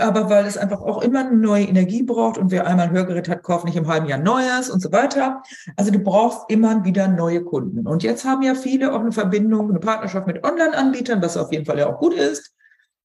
[0.00, 3.28] aber weil es einfach auch immer eine neue Energie braucht und wer einmal ein Hörgerät
[3.28, 5.42] hat, kauft nicht im halben Jahr Neues und so weiter.
[5.76, 7.86] Also du brauchst immer wieder neue Kunden.
[7.86, 11.66] Und jetzt haben ja viele auch eine Verbindung, eine Partnerschaft mit Online-Anbietern, was auf jeden
[11.66, 12.54] Fall ja auch gut ist.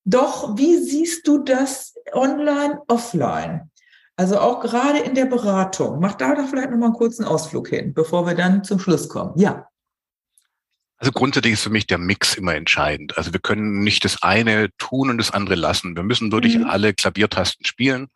[0.05, 3.69] Doch wie siehst du das online, offline?
[4.19, 5.99] Also auch gerade in der Beratung.
[5.99, 9.07] Mach da doch vielleicht noch mal einen kurzen Ausflug hin, bevor wir dann zum Schluss
[9.07, 9.33] kommen.
[9.35, 9.67] Ja.
[10.99, 13.17] Also grundsätzlich ist für mich der Mix immer entscheidend.
[13.19, 15.95] Also wir können nicht das eine tun und das andere lassen.
[15.95, 16.65] Wir müssen wirklich mhm.
[16.65, 18.07] alle Klaviertasten spielen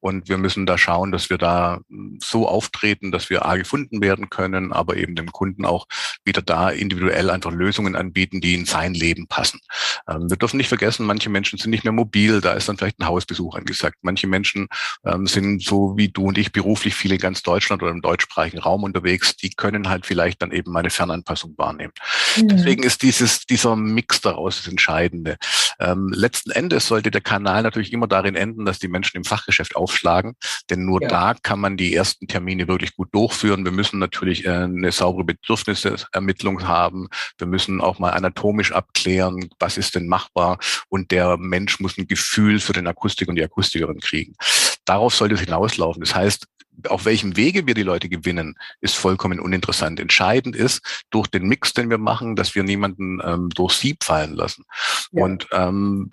[0.00, 4.02] und wir müssen da schauen, dass wir da hm, so auftreten, dass wir A gefunden
[4.02, 5.86] werden können, aber eben dem Kunden auch
[6.24, 9.60] wieder da individuell einfach Lösungen anbieten, die in sein Leben passen.
[10.08, 12.98] Ähm, wir dürfen nicht vergessen, manche Menschen sind nicht mehr mobil, da ist dann vielleicht
[12.98, 13.98] ein Hausbesuch angesagt.
[14.02, 14.66] Manche Menschen
[15.04, 18.58] ähm, sind so wie du und ich beruflich viel in ganz Deutschland oder im deutschsprachigen
[18.58, 21.92] Raum unterwegs, die können halt vielleicht dann eben meine Fernanpassung wahrnehmen.
[22.36, 22.48] Mhm.
[22.48, 25.36] Deswegen ist dieses, dieser Mix daraus das Entscheidende.
[25.80, 29.76] Ähm, letzten Endes sollte der Kanal natürlich immer darin enden, dass die Menschen im Fachgeschäft
[29.76, 30.34] aufschlagen,
[30.70, 31.08] denn nur ja.
[31.08, 33.64] da kann man die ersten Termine wirklich gut durchführen.
[33.64, 37.08] Wir müssen natürlich äh, eine saubere Bedürfnisermittlung haben.
[37.38, 40.58] Wir müssen auch mal anatomisch abklären, was ist denn machbar
[40.88, 44.34] und der Mensch muss ein Gefühl für den Akustik und die Akustikerin kriegen.
[44.84, 46.02] Darauf sollte es hinauslaufen.
[46.02, 46.46] Das heißt,
[46.88, 50.00] auf welchem Wege wir die Leute gewinnen, ist vollkommen uninteressant.
[50.00, 54.34] Entscheidend ist durch den Mix, den wir machen, dass wir niemanden ähm, durch Sieb fallen
[54.34, 54.64] lassen.
[55.12, 55.24] Ja.
[55.24, 56.10] Und ähm,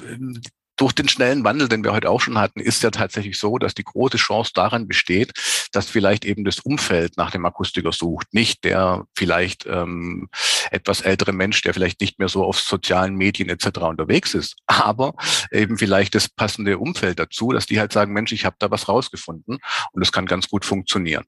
[0.78, 3.74] durch den schnellen Wandel, den wir heute auch schon hatten, ist ja tatsächlich so, dass
[3.74, 5.32] die große Chance daran besteht,
[5.72, 10.30] dass vielleicht eben das Umfeld nach dem Akustiker sucht, nicht der vielleicht ähm,
[10.72, 13.80] etwas ältere Mensch, der vielleicht nicht mehr so auf sozialen Medien etc.
[13.82, 15.14] unterwegs ist, aber
[15.52, 18.88] eben vielleicht das passende Umfeld dazu, dass die halt sagen, Mensch, ich habe da was
[18.88, 19.60] rausgefunden
[19.92, 21.26] und das kann ganz gut funktionieren.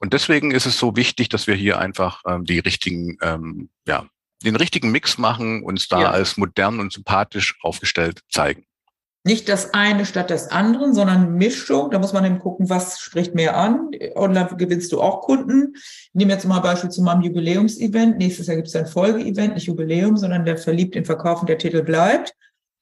[0.00, 4.06] Und deswegen ist es so wichtig, dass wir hier einfach ähm, die richtigen ähm, ja,
[4.44, 6.10] den richtigen Mix machen, uns da ja.
[6.10, 8.67] als modern und sympathisch aufgestellt zeigen.
[9.28, 11.90] Nicht das eine statt des anderen, sondern Mischung.
[11.90, 13.90] Da muss man eben gucken, was spricht mehr an.
[14.14, 15.74] Online gewinnst du auch Kunden.
[15.74, 18.16] Ich nehme jetzt mal Beispiel zu meinem Jubiläumsevent.
[18.16, 21.82] Nächstes Jahr gibt es ein Folgeevent, nicht Jubiläum, sondern der verliebt in Verkaufen, der Titel
[21.82, 22.32] bleibt.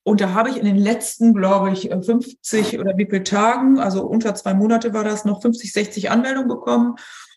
[0.04, 4.06] Und da habe ich in den letzten, glaube ich, 50 oder wie viele Tagen, also
[4.06, 6.94] unter zwei Monate war das noch 50, 60 Anmeldungen bekommen.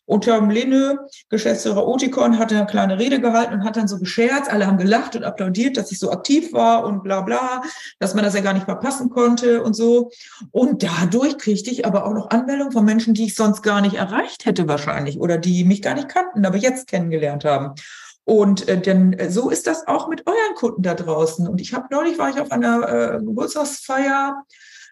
[0.09, 4.51] Und Tom Lehne, Geschäftsführer Oticon, hat eine kleine Rede gehalten und hat dann so gescherzt.
[4.51, 7.61] Alle haben gelacht und applaudiert, dass ich so aktiv war und bla bla,
[7.99, 10.09] dass man das ja gar nicht verpassen konnte und so.
[10.49, 13.97] Und dadurch kriegte ich aber auch noch Anmeldungen von Menschen, die ich sonst gar nicht
[13.97, 17.75] erreicht hätte wahrscheinlich oder die mich gar nicht kannten, aber jetzt kennengelernt haben.
[18.23, 21.47] Und äh, denn äh, so ist das auch mit euren Kunden da draußen.
[21.47, 24.43] Und ich habe neulich war ich auf einer äh, Geburtstagsfeier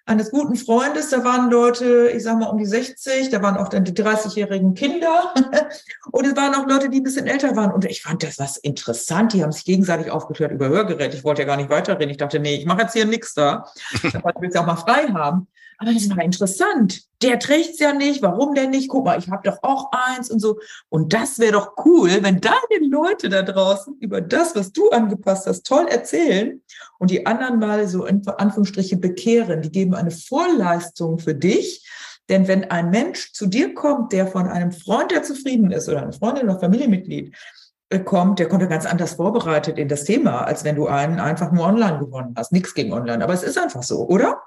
[0.08, 3.68] eines guten Freundes, da waren Leute, ich sag mal um die 60, da waren auch
[3.68, 5.34] dann die 30-jährigen Kinder.
[6.12, 7.72] Und es waren auch Leute, die ein bisschen älter waren.
[7.72, 11.42] Und ich fand das was interessant, die haben sich gegenseitig aufgehört über Hörgeräte, ich wollte
[11.42, 14.50] ja gar nicht weiterreden, ich dachte, nee, ich mache jetzt hier nichts da, ich will
[14.50, 15.48] es auch mal frei haben,
[15.78, 17.04] aber das ist mal interessant.
[17.22, 18.22] Der trägt's ja nicht.
[18.24, 18.90] Warum denn nicht?
[18.90, 20.60] Guck mal, ich habe doch auch eins und so.
[20.90, 25.46] Und das wäre doch cool, wenn deine Leute da draußen über das, was du angepasst
[25.46, 26.62] hast, toll erzählen
[26.98, 29.62] und die anderen mal so in Anführungsstriche bekehren.
[29.62, 31.88] Die geben eine Vorleistung für dich.
[32.30, 36.02] Denn wenn ein Mensch zu dir kommt, der von einem Freund, der zufrieden ist oder
[36.02, 37.36] eine Freundin oder Familienmitglied,
[37.90, 41.20] äh, kommt, der kommt ja ganz anders vorbereitet in das Thema, als wenn du einen
[41.20, 42.52] einfach nur online gewonnen hast.
[42.52, 44.42] Nichts gegen online, aber es ist einfach so, oder?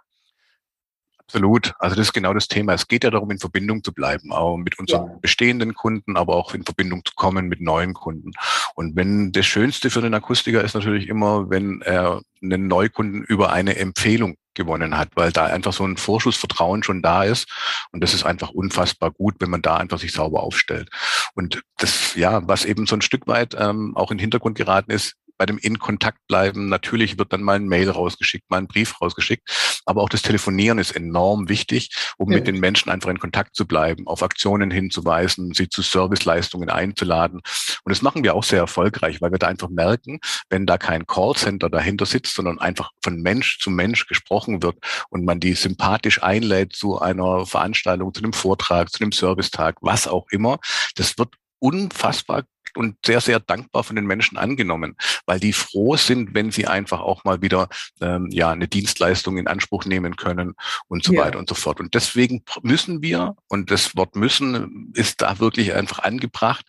[1.30, 1.74] Absolut.
[1.78, 2.74] Also das ist genau das Thema.
[2.74, 5.18] Es geht ja darum, in Verbindung zu bleiben, auch mit unseren ja.
[5.20, 8.32] bestehenden Kunden, aber auch in Verbindung zu kommen mit neuen Kunden.
[8.74, 13.52] Und wenn das Schönste für den Akustiker ist natürlich immer, wenn er einen Neukunden über
[13.52, 17.48] eine Empfehlung gewonnen hat, weil da einfach so ein Vorschussvertrauen schon da ist.
[17.92, 20.90] Und das ist einfach unfassbar gut, wenn man da einfach sich sauber aufstellt.
[21.34, 24.90] Und das, ja, was eben so ein Stück weit ähm, auch in den Hintergrund geraten
[24.90, 26.68] ist, bei dem in Kontakt bleiben.
[26.68, 29.80] Natürlich wird dann mal ein Mail rausgeschickt, mal ein Brief rausgeschickt.
[29.86, 31.88] Aber auch das Telefonieren ist enorm wichtig,
[32.18, 32.36] um ja.
[32.36, 37.40] mit den Menschen einfach in Kontakt zu bleiben, auf Aktionen hinzuweisen, sie zu Serviceleistungen einzuladen.
[37.84, 40.20] Und das machen wir auch sehr erfolgreich, weil wir da einfach merken,
[40.50, 44.76] wenn da kein Callcenter dahinter sitzt, sondern einfach von Mensch zu Mensch gesprochen wird
[45.08, 50.06] und man die sympathisch einlädt zu einer Veranstaltung, zu einem Vortrag, zu einem Servicetag, was
[50.06, 50.58] auch immer,
[50.96, 54.96] das wird unfassbar und sehr, sehr dankbar von den Menschen angenommen,
[55.26, 57.68] weil die froh sind, wenn sie einfach auch mal wieder
[58.00, 60.54] ähm, ja eine Dienstleistung in Anspruch nehmen können
[60.88, 61.22] und so ja.
[61.22, 61.80] weiter und so fort.
[61.80, 66.66] Und deswegen müssen wir, und das Wort müssen ist da wirklich einfach angebracht,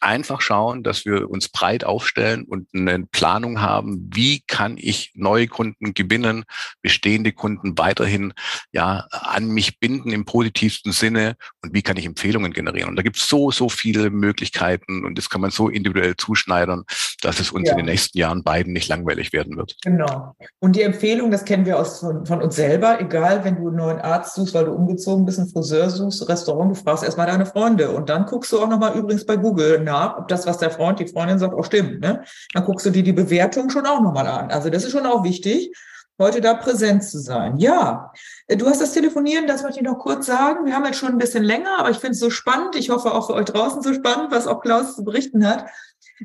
[0.00, 5.46] einfach schauen, dass wir uns breit aufstellen und eine Planung haben, wie kann ich neue
[5.46, 6.44] Kunden gewinnen,
[6.82, 8.32] bestehende Kunden weiterhin
[8.72, 12.90] ja an mich binden im positivsten Sinne und wie kann ich Empfehlungen generieren.
[12.90, 16.84] Und da gibt es so, so viele Möglichkeiten und das kann man so individuell zuschneidern,
[17.22, 17.72] dass es uns ja.
[17.72, 19.76] in den nächsten Jahren beiden nicht langweilig werden wird.
[19.82, 20.34] Genau.
[20.60, 23.76] Und die Empfehlung, das kennen wir aus von, von uns selber, egal, wenn du einen
[23.76, 27.46] neuen Arzt suchst, weil du umgezogen bist, einen Friseur suchst, Restaurant, du fragst erstmal deine
[27.46, 30.70] Freunde und dann guckst du auch nochmal übrigens bei Google nach, ob das, was der
[30.70, 32.00] Freund, die Freundin sagt, auch stimmt.
[32.00, 32.24] Ne?
[32.52, 34.50] Dann guckst du dir die Bewertung schon auch nochmal an.
[34.50, 35.72] Also das ist schon auch wichtig,
[36.18, 37.56] heute da präsent zu sein.
[37.58, 38.12] Ja,
[38.46, 40.66] äh, du hast das Telefonieren, das möchte ich noch kurz sagen.
[40.66, 42.76] Wir haben jetzt schon ein bisschen länger, aber ich finde es so spannend.
[42.76, 45.66] Ich hoffe auch für euch draußen so spannend, was auch Klaus zu berichten hat.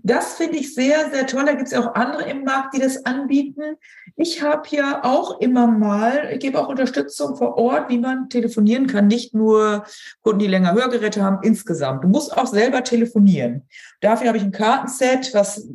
[0.04, 1.46] Das finde ich sehr, sehr toll.
[1.46, 3.78] Da gibt es ja auch andere im Markt, die das anbieten.
[4.16, 8.88] Ich habe ja auch immer mal, ich gebe auch Unterstützung vor Ort, wie man telefonieren
[8.88, 9.08] kann.
[9.08, 9.84] Nicht nur
[10.22, 12.04] Kunden, die länger Hörgeräte haben, insgesamt.
[12.04, 13.64] Du musst auch selber telefonieren.
[14.02, 15.68] Dafür habe ich ein Kartenset, was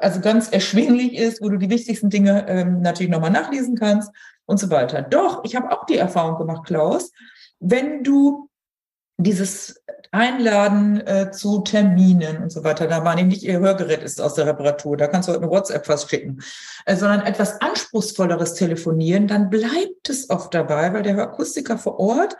[0.00, 4.10] also ganz erschwinglich ist, wo du die wichtigsten Dinge ähm, natürlich nochmal nachlesen kannst
[4.46, 5.02] und so weiter.
[5.02, 7.12] Doch, ich habe auch die Erfahrung gemacht, Klaus,
[7.60, 8.47] wenn du
[9.18, 12.86] dieses Einladen äh, zu Terminen und so weiter.
[12.86, 14.96] Da war nämlich ihr Hörgerät ist aus der Reparatur.
[14.96, 16.42] Da kannst du heute eine WhatsApp was schicken,
[16.86, 19.26] äh, sondern etwas anspruchsvolleres telefonieren.
[19.26, 22.36] Dann bleibt es oft dabei, weil der Akustiker vor Ort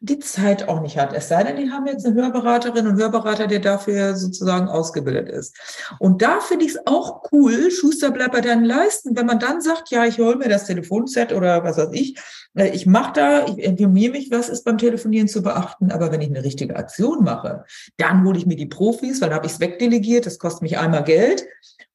[0.00, 1.12] die Zeit auch nicht hat.
[1.12, 5.56] Es sei denn, die haben jetzt eine Hörberaterin und Hörberater, der dafür sozusagen ausgebildet ist.
[5.98, 9.60] Und da finde ich es auch cool, Schuster bleibt bei deinen Leisten, wenn man dann
[9.60, 12.18] sagt, ja, ich hole mir das Telefonset oder was weiß ich,
[12.54, 16.20] äh, ich mache da, ich informiere mich, was ist beim Telefonieren zu beachten, aber wenn
[16.20, 17.64] ich eine richtige Aktion mache,
[17.96, 21.04] dann hole ich mir die Profis, weil habe ich es wegdelegiert, das kostet mich einmal
[21.04, 21.46] Geld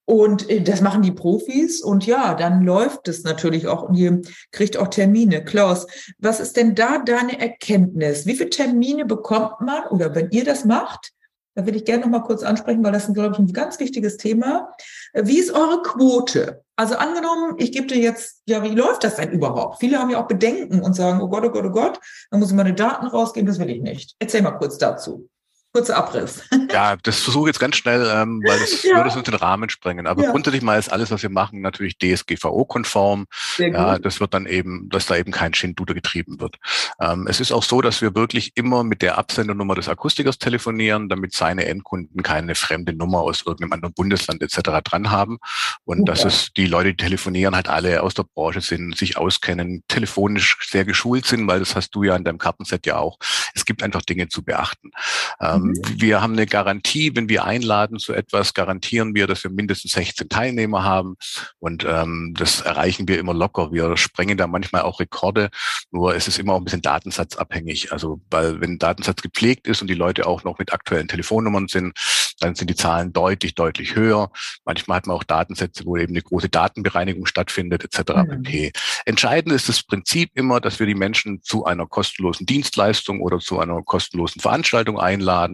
[0.05, 4.21] und äh, das machen die Profis und ja, dann läuft es natürlich auch und ihr
[4.51, 5.43] kriegt auch Termine.
[5.43, 5.87] Klaus,
[6.17, 8.25] was ist denn da deine Erkenntnis?
[8.25, 11.11] Wie viele Termine bekommt man oder wenn ihr das macht?
[11.53, 13.77] Da will ich gerne noch mal kurz ansprechen, weil das ist, glaube ich, ein ganz
[13.79, 14.71] wichtiges Thema.
[15.13, 16.63] Wie ist eure Quote?
[16.77, 19.81] Also angenommen, ich gebe dir jetzt, ja, wie läuft das denn überhaupt?
[19.81, 21.99] Viele haben ja auch Bedenken und sagen, oh Gott, oh Gott, oh Gott,
[22.29, 24.15] dann muss ich meine Daten rausgeben, das will ich nicht.
[24.19, 25.27] Erzähl mal kurz dazu
[25.73, 26.43] kurzer Abriss.
[26.71, 28.95] Ja, das versuche ich jetzt ganz schnell, ähm, weil das ja.
[28.95, 30.07] würde sonst den Rahmen sprengen.
[30.07, 30.31] Aber ja.
[30.31, 33.25] grundsätzlich mal ist alles, was wir machen, natürlich DSGVO-konform.
[33.57, 36.57] Ja, das wird dann eben, dass da eben kein Schindluder getrieben wird.
[36.99, 41.09] Ähm, es ist auch so, dass wir wirklich immer mit der Absendernummer des Akustikers telefonieren,
[41.09, 44.81] damit seine Endkunden keine fremde Nummer aus irgendeinem anderen Bundesland etc.
[44.83, 45.37] dran haben.
[45.83, 46.11] Und okay.
[46.11, 50.57] dass es die Leute, die telefonieren, halt alle aus der Branche sind, sich auskennen, telefonisch
[50.61, 53.17] sehr geschult sind, weil das hast du ja in deinem Kartenset ja auch.
[53.53, 54.91] Es gibt einfach Dinge zu beachten.
[55.39, 55.81] Ähm, Ähm.
[55.95, 60.29] Wir haben eine Garantie, wenn wir einladen zu etwas, garantieren wir, dass wir mindestens 16
[60.29, 61.15] Teilnehmer haben.
[61.59, 63.71] Und ähm, das erreichen wir immer locker.
[63.71, 65.49] Wir sprengen da manchmal auch Rekorde,
[65.91, 67.91] nur es ist immer auch ein bisschen datensatzabhängig.
[67.91, 71.67] Also weil wenn ein Datensatz gepflegt ist und die Leute auch noch mit aktuellen Telefonnummern
[71.67, 71.93] sind,
[72.39, 74.31] dann sind die Zahlen deutlich, deutlich höher.
[74.65, 78.13] Manchmal hat man auch Datensätze, wo eben eine große Datenbereinigung stattfindet, etc.
[78.13, 78.43] Mhm.
[78.43, 78.71] pp.
[79.05, 83.59] Entscheidend ist das Prinzip immer, dass wir die Menschen zu einer kostenlosen Dienstleistung oder zu
[83.59, 85.50] einer kostenlosen Veranstaltung einladen.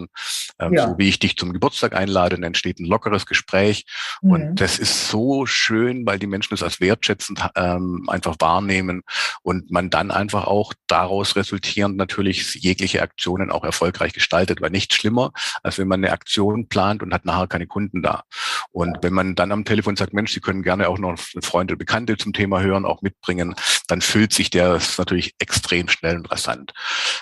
[0.60, 0.88] Ähm, ja.
[0.88, 3.86] So wie ich dich zum Geburtstag einlade, dann entsteht ein lockeres Gespräch.
[4.22, 4.32] Mhm.
[4.32, 9.04] Und das ist so schön, weil die Menschen es als wertschätzend ähm, einfach wahrnehmen
[9.42, 14.96] und man dann einfach auch daraus resultierend natürlich jegliche Aktionen auch erfolgreich gestaltet, weil nichts
[14.96, 15.32] schlimmer,
[15.64, 18.24] als wenn man eine Aktion plant und hat nachher keine Kunden da.
[18.72, 22.18] Und wenn man dann am Telefon sagt, Mensch, Sie können gerne auch noch Freunde, Bekannte
[22.18, 23.56] zum Thema hören, auch mitbringen,
[23.88, 26.74] dann füllt sich der natürlich extrem schnell und rasant.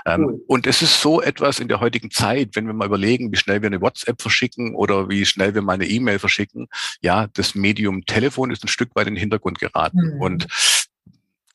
[0.05, 0.43] Ähm, cool.
[0.47, 3.61] Und es ist so etwas in der heutigen Zeit, wenn wir mal überlegen, wie schnell
[3.61, 6.67] wir eine WhatsApp verschicken oder wie schnell wir mal eine E-Mail verschicken,
[7.01, 10.15] ja, das Medium Telefon ist ein Stück weit in den Hintergrund geraten.
[10.15, 10.21] Mhm.
[10.21, 10.47] Und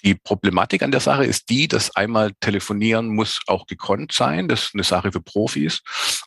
[0.04, 4.48] die Problematik an der Sache ist die, dass einmal telefonieren muss auch gekonnt sein.
[4.48, 5.80] Das ist eine Sache für Profis.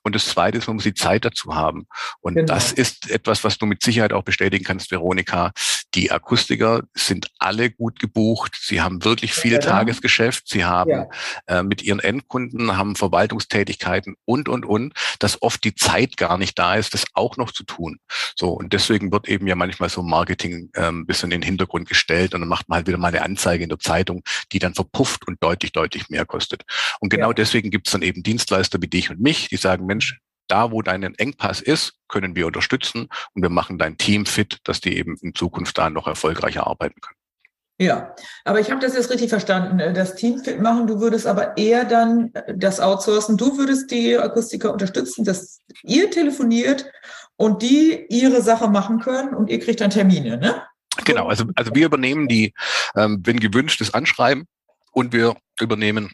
[0.03, 1.87] Und das zweite ist, man muss die Zeit dazu haben.
[2.21, 2.47] Und genau.
[2.47, 5.51] das ist etwas, was du mit Sicherheit auch bestätigen kannst, Veronika.
[5.95, 8.57] Die Akustiker sind alle gut gebucht.
[8.59, 9.59] Sie haben wirklich viel ja.
[9.59, 10.47] Tagesgeschäft.
[10.47, 11.07] Sie haben ja.
[11.47, 16.57] äh, mit ihren Endkunden, haben Verwaltungstätigkeiten und, und, und, dass oft die Zeit gar nicht
[16.57, 17.99] da ist, das auch noch zu tun.
[18.35, 18.49] So.
[18.49, 22.33] Und deswegen wird eben ja manchmal so Marketing äh, ein bisschen in den Hintergrund gestellt
[22.33, 25.27] und dann macht man halt wieder mal eine Anzeige in der Zeitung, die dann verpufft
[25.27, 26.63] und deutlich, deutlich mehr kostet.
[26.99, 27.33] Und genau ja.
[27.33, 30.81] deswegen gibt es dann eben Dienstleister wie dich und mich, die sagen, Mensch, da, wo
[30.81, 35.17] dein Engpass ist, können wir unterstützen und wir machen dein Team fit, dass die eben
[35.21, 37.17] in Zukunft da noch erfolgreicher arbeiten können.
[37.79, 39.79] Ja, aber ich habe das jetzt richtig verstanden.
[39.79, 43.35] Äh, das Team fit machen, du würdest aber eher dann äh, das outsourcen.
[43.35, 46.85] Du würdest die Akustiker unterstützen, dass ihr telefoniert
[47.35, 50.63] und die ihre Sache machen können und ihr kriegt dann Termine, ne?
[51.05, 52.53] Genau, also, also wir übernehmen die,
[52.95, 54.45] ähm, wenn gewünscht, das Anschreiben
[54.91, 56.11] und wir übernehmen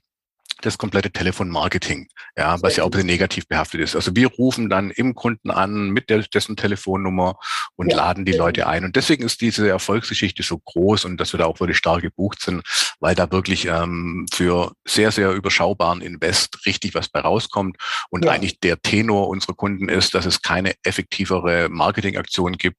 [0.62, 2.08] das komplette Telefonmarketing,
[2.38, 3.96] ja, was ja auch ein bisschen negativ behaftet ist.
[3.96, 7.38] Also wir rufen dann im Kunden an mit der, dessen Telefonnummer
[7.76, 7.98] und ja.
[7.98, 8.84] laden die Leute ein.
[8.84, 12.42] Und deswegen ist diese Erfolgsgeschichte so groß und dass wir da auch wirklich stark gebucht
[12.42, 12.64] sind,
[13.00, 17.78] weil da wirklich ähm, für sehr, sehr überschaubaren Invest richtig was bei rauskommt.
[18.10, 18.32] Und ja.
[18.32, 22.78] eigentlich der Tenor unserer Kunden ist, dass es keine effektivere Marketingaktion gibt,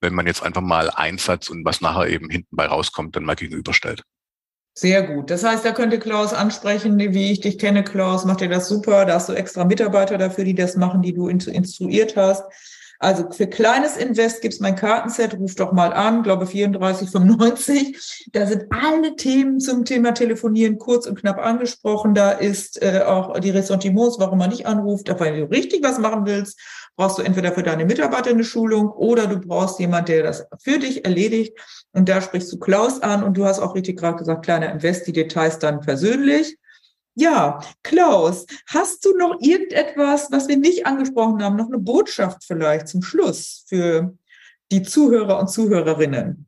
[0.00, 3.36] wenn man jetzt einfach mal Einsatz und was nachher eben hinten bei rauskommt, dann mal
[3.36, 4.02] gegenüberstellt.
[4.80, 5.28] Sehr gut.
[5.28, 9.04] Das heißt, da könnte Klaus ansprechen, wie ich dich kenne, Klaus, macht dir das super.
[9.06, 12.44] Da hast du extra Mitarbeiter dafür, die das machen, die du instruiert hast.
[13.00, 18.26] Also für kleines Invest gibt's mein Kartenset, ruf doch mal an, glaube 34,95.
[18.32, 22.14] Da sind alle Themen zum Thema Telefonieren kurz und knapp angesprochen.
[22.14, 25.10] Da ist äh, auch die Ressentiments, warum man nicht anruft.
[25.10, 26.58] Aber wenn du richtig was machen willst,
[26.96, 30.80] brauchst du entweder für deine Mitarbeiter eine Schulung oder du brauchst jemand, der das für
[30.80, 31.56] dich erledigt.
[31.92, 35.06] Und da sprichst du Klaus an und du hast auch richtig gerade gesagt, kleiner Invest,
[35.06, 36.58] die Details dann persönlich.
[37.18, 42.86] Ja, Klaus, hast du noch irgendetwas, was wir nicht angesprochen haben, noch eine Botschaft vielleicht
[42.86, 44.16] zum Schluss für
[44.70, 46.46] die Zuhörer und Zuhörerinnen?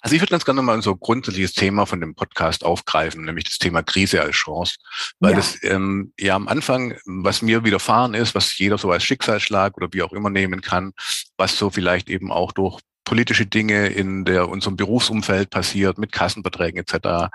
[0.00, 3.58] Also ich würde ganz gerne mal so grundsätzliches Thema von dem Podcast aufgreifen, nämlich das
[3.58, 4.78] Thema Krise als Chance.
[5.20, 5.36] Weil ja.
[5.36, 9.88] das ähm, ja am Anfang, was mir widerfahren ist, was jeder so als Schicksalsschlag oder
[9.92, 10.92] wie auch immer nehmen kann,
[11.36, 16.80] was so vielleicht eben auch durch politische Dinge in der unserem Berufsumfeld passiert, mit Kassenverträgen
[16.80, 17.30] etc.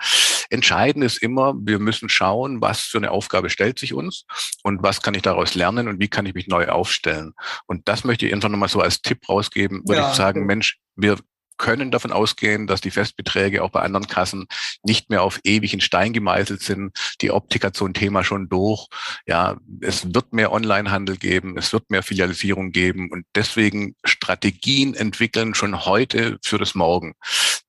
[0.50, 4.26] Entscheidend ist immer, wir müssen schauen, was für eine Aufgabe stellt sich uns
[4.64, 7.34] und was kann ich daraus lernen und wie kann ich mich neu aufstellen.
[7.68, 10.10] Und das möchte ich einfach nochmal so als Tipp rausgeben, würde ja.
[10.10, 11.18] ich sagen, Mensch, wir
[11.60, 14.48] können davon ausgehen, dass die Festbeträge auch bei anderen Kassen
[14.82, 16.98] nicht mehr auf ewig in Stein gemeißelt sind.
[17.22, 18.88] Die Optik hat so ein Thema schon durch.
[19.28, 25.54] Ja, es wird mehr Onlinehandel geben, es wird mehr Filialisierung geben und deswegen Strategien entwickeln
[25.54, 27.14] schon heute für das Morgen.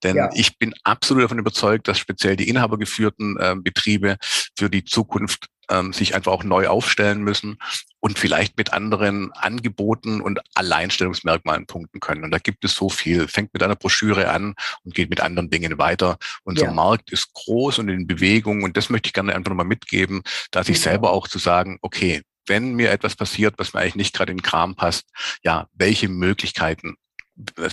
[0.03, 0.31] Denn ja.
[0.33, 4.17] ich bin absolut davon überzeugt, dass speziell die inhabergeführten äh, Betriebe
[4.57, 7.59] für die Zukunft ähm, sich einfach auch neu aufstellen müssen
[8.01, 12.25] und vielleicht mit anderen Angeboten und Alleinstellungsmerkmalen punkten können.
[12.25, 13.29] Und da gibt es so viel.
[13.29, 14.55] Fängt mit einer Broschüre an
[14.85, 16.19] und geht mit anderen Dingen weiter.
[16.45, 16.73] Unser ja.
[16.73, 20.69] Markt ist groß und in Bewegung und das möchte ich gerne einfach nochmal mitgeben, dass
[20.69, 20.83] ich ja.
[20.83, 24.39] selber auch zu sagen, okay, wenn mir etwas passiert, was mir eigentlich nicht gerade in
[24.39, 25.09] den Kram passt,
[25.45, 26.97] ja, welche Möglichkeiten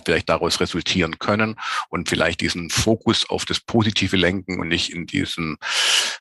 [0.06, 1.56] vielleicht daraus resultieren können
[1.90, 5.58] und vielleicht diesen Fokus auf das Positive lenken und nicht in diesen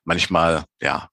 [0.05, 1.11] manchmal ja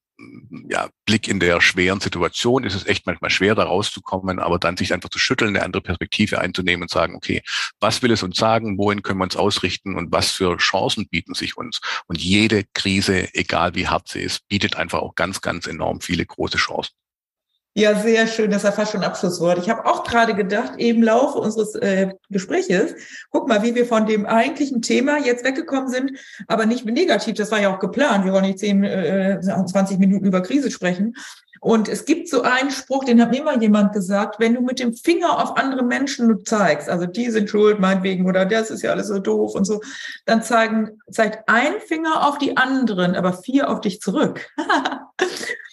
[0.69, 4.77] ja, Blick in der schweren Situation ist es echt manchmal schwer, da rauszukommen, aber dann
[4.77, 7.41] sich einfach zu schütteln, eine andere Perspektive einzunehmen und sagen, okay,
[7.79, 11.33] was will es uns sagen, wohin können wir uns ausrichten und was für Chancen bieten
[11.33, 11.81] sich uns?
[12.07, 16.25] Und jede Krise, egal wie hart sie ist, bietet einfach auch ganz, ganz enorm viele
[16.25, 16.93] große Chancen.
[17.75, 18.51] Ja, sehr schön.
[18.51, 19.57] Das ja fast schon ein Abschlusswort.
[19.57, 22.93] Ich habe auch gerade gedacht, eben im Laufe unseres äh, Gespräches,
[23.31, 26.11] guck mal, wie wir von dem eigentlichen Thema jetzt weggekommen sind,
[26.47, 27.33] aber nicht negativ.
[27.33, 28.25] Das war ja auch geplant.
[28.25, 31.15] Wir wollen nicht 10, äh, 20 Minuten über Krise sprechen.
[31.61, 34.79] Und es gibt so einen Spruch, den hat mir immer jemand gesagt, wenn du mit
[34.79, 38.91] dem Finger auf andere Menschen zeigst, also die sind schuld, meinetwegen, oder das ist ja
[38.91, 39.79] alles so doof und so,
[40.25, 44.45] dann zeigen, zeigt ein Finger auf die anderen, aber vier auf dich zurück.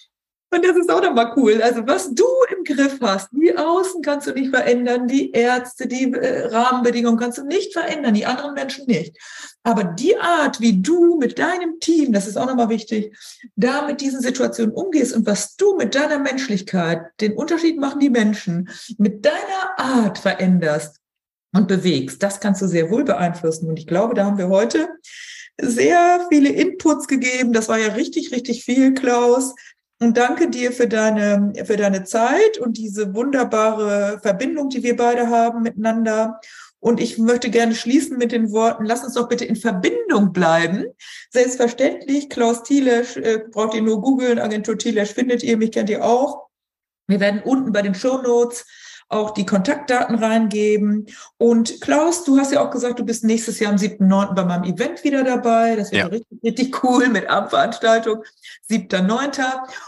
[0.53, 1.61] Und das ist auch nochmal cool.
[1.61, 6.11] Also was du im Griff hast, die Außen kannst du nicht verändern, die Ärzte, die
[6.11, 9.17] äh, Rahmenbedingungen kannst du nicht verändern, die anderen Menschen nicht.
[9.63, 13.15] Aber die Art, wie du mit deinem Team, das ist auch nochmal wichtig,
[13.55, 18.09] da mit diesen Situationen umgehst und was du mit deiner Menschlichkeit, den Unterschied machen die
[18.09, 20.97] Menschen, mit deiner Art veränderst
[21.53, 23.69] und bewegst, das kannst du sehr wohl beeinflussen.
[23.69, 24.89] Und ich glaube, da haben wir heute
[25.61, 27.53] sehr viele Inputs gegeben.
[27.53, 29.53] Das war ja richtig, richtig viel, Klaus.
[30.01, 35.27] Und danke dir für deine, für deine Zeit und diese wunderbare Verbindung, die wir beide
[35.27, 36.39] haben miteinander.
[36.79, 40.85] Und ich möchte gerne schließen mit den Worten, lass uns doch bitte in Verbindung bleiben.
[41.29, 46.03] Selbstverständlich, Klaus Thielesch, äh, braucht ihr nur googeln, Agentur Thielesch findet ihr, mich kennt ihr
[46.03, 46.47] auch.
[47.07, 48.65] Wir werden unten bei den Show Notes
[49.11, 51.07] auch die Kontaktdaten reingeben.
[51.37, 54.33] Und Klaus, du hast ja auch gesagt, du bist nächstes Jahr am 7.9.
[54.33, 55.75] bei meinem Event wieder dabei.
[55.75, 56.07] Das wird ja.
[56.07, 58.23] richtig, richtig cool mit Abendveranstaltung.
[58.69, 59.43] 7.9.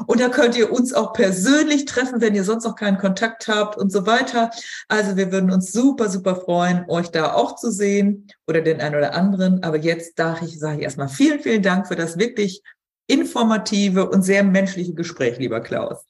[0.05, 3.77] Und da könnt ihr uns auch persönlich treffen, wenn ihr sonst noch keinen Kontakt habt
[3.77, 4.51] und so weiter.
[4.87, 8.95] Also wir würden uns super, super freuen, euch da auch zu sehen oder den einen
[8.95, 9.63] oder anderen.
[9.63, 12.61] Aber jetzt sage ich, sage ich erstmal vielen, vielen Dank für das wirklich
[13.07, 16.05] informative und sehr menschliche Gespräch, lieber Klaus.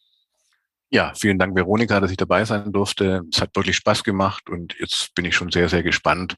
[0.94, 3.24] Ja, vielen Dank, Veronika, dass ich dabei sein durfte.
[3.34, 6.36] Es hat wirklich Spaß gemacht und jetzt bin ich schon sehr, sehr gespannt,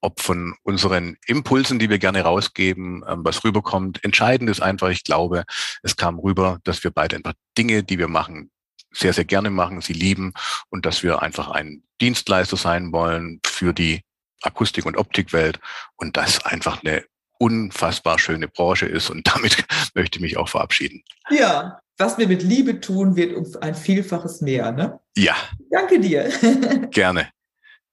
[0.00, 4.02] ob von unseren Impulsen, die wir gerne rausgeben, ähm, was rüberkommt.
[4.02, 5.44] Entscheidend ist einfach, ich glaube,
[5.82, 8.50] es kam rüber, dass wir beide einfach Dinge, die wir machen,
[8.94, 10.32] sehr, sehr gerne machen, sie lieben
[10.70, 14.00] und dass wir einfach ein Dienstleister sein wollen für die
[14.40, 15.60] Akustik- und Optikwelt
[15.96, 17.04] und das einfach eine
[17.38, 21.04] unfassbar schöne Branche ist und damit möchte ich mich auch verabschieden.
[21.28, 25.00] Ja, was wir mit Liebe tun, wird uns ein Vielfaches mehr, ne?
[25.16, 25.34] Ja.
[25.70, 26.30] Danke dir.
[26.90, 27.28] Gerne.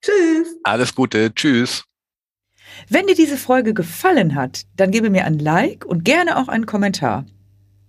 [0.02, 0.56] Tschüss.
[0.64, 1.34] Alles Gute.
[1.34, 1.84] Tschüss.
[2.90, 6.66] Wenn dir diese Folge gefallen hat, dann gebe mir ein Like und gerne auch einen
[6.66, 7.26] Kommentar.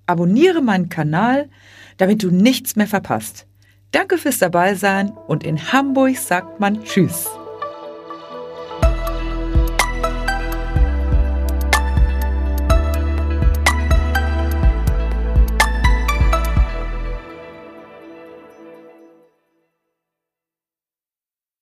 [0.07, 1.51] Abonniere meinen Kanal,
[1.99, 3.47] damit du nichts mehr verpasst.
[3.91, 7.29] Danke fürs Dabeisein und in Hamburg sagt man Tschüss.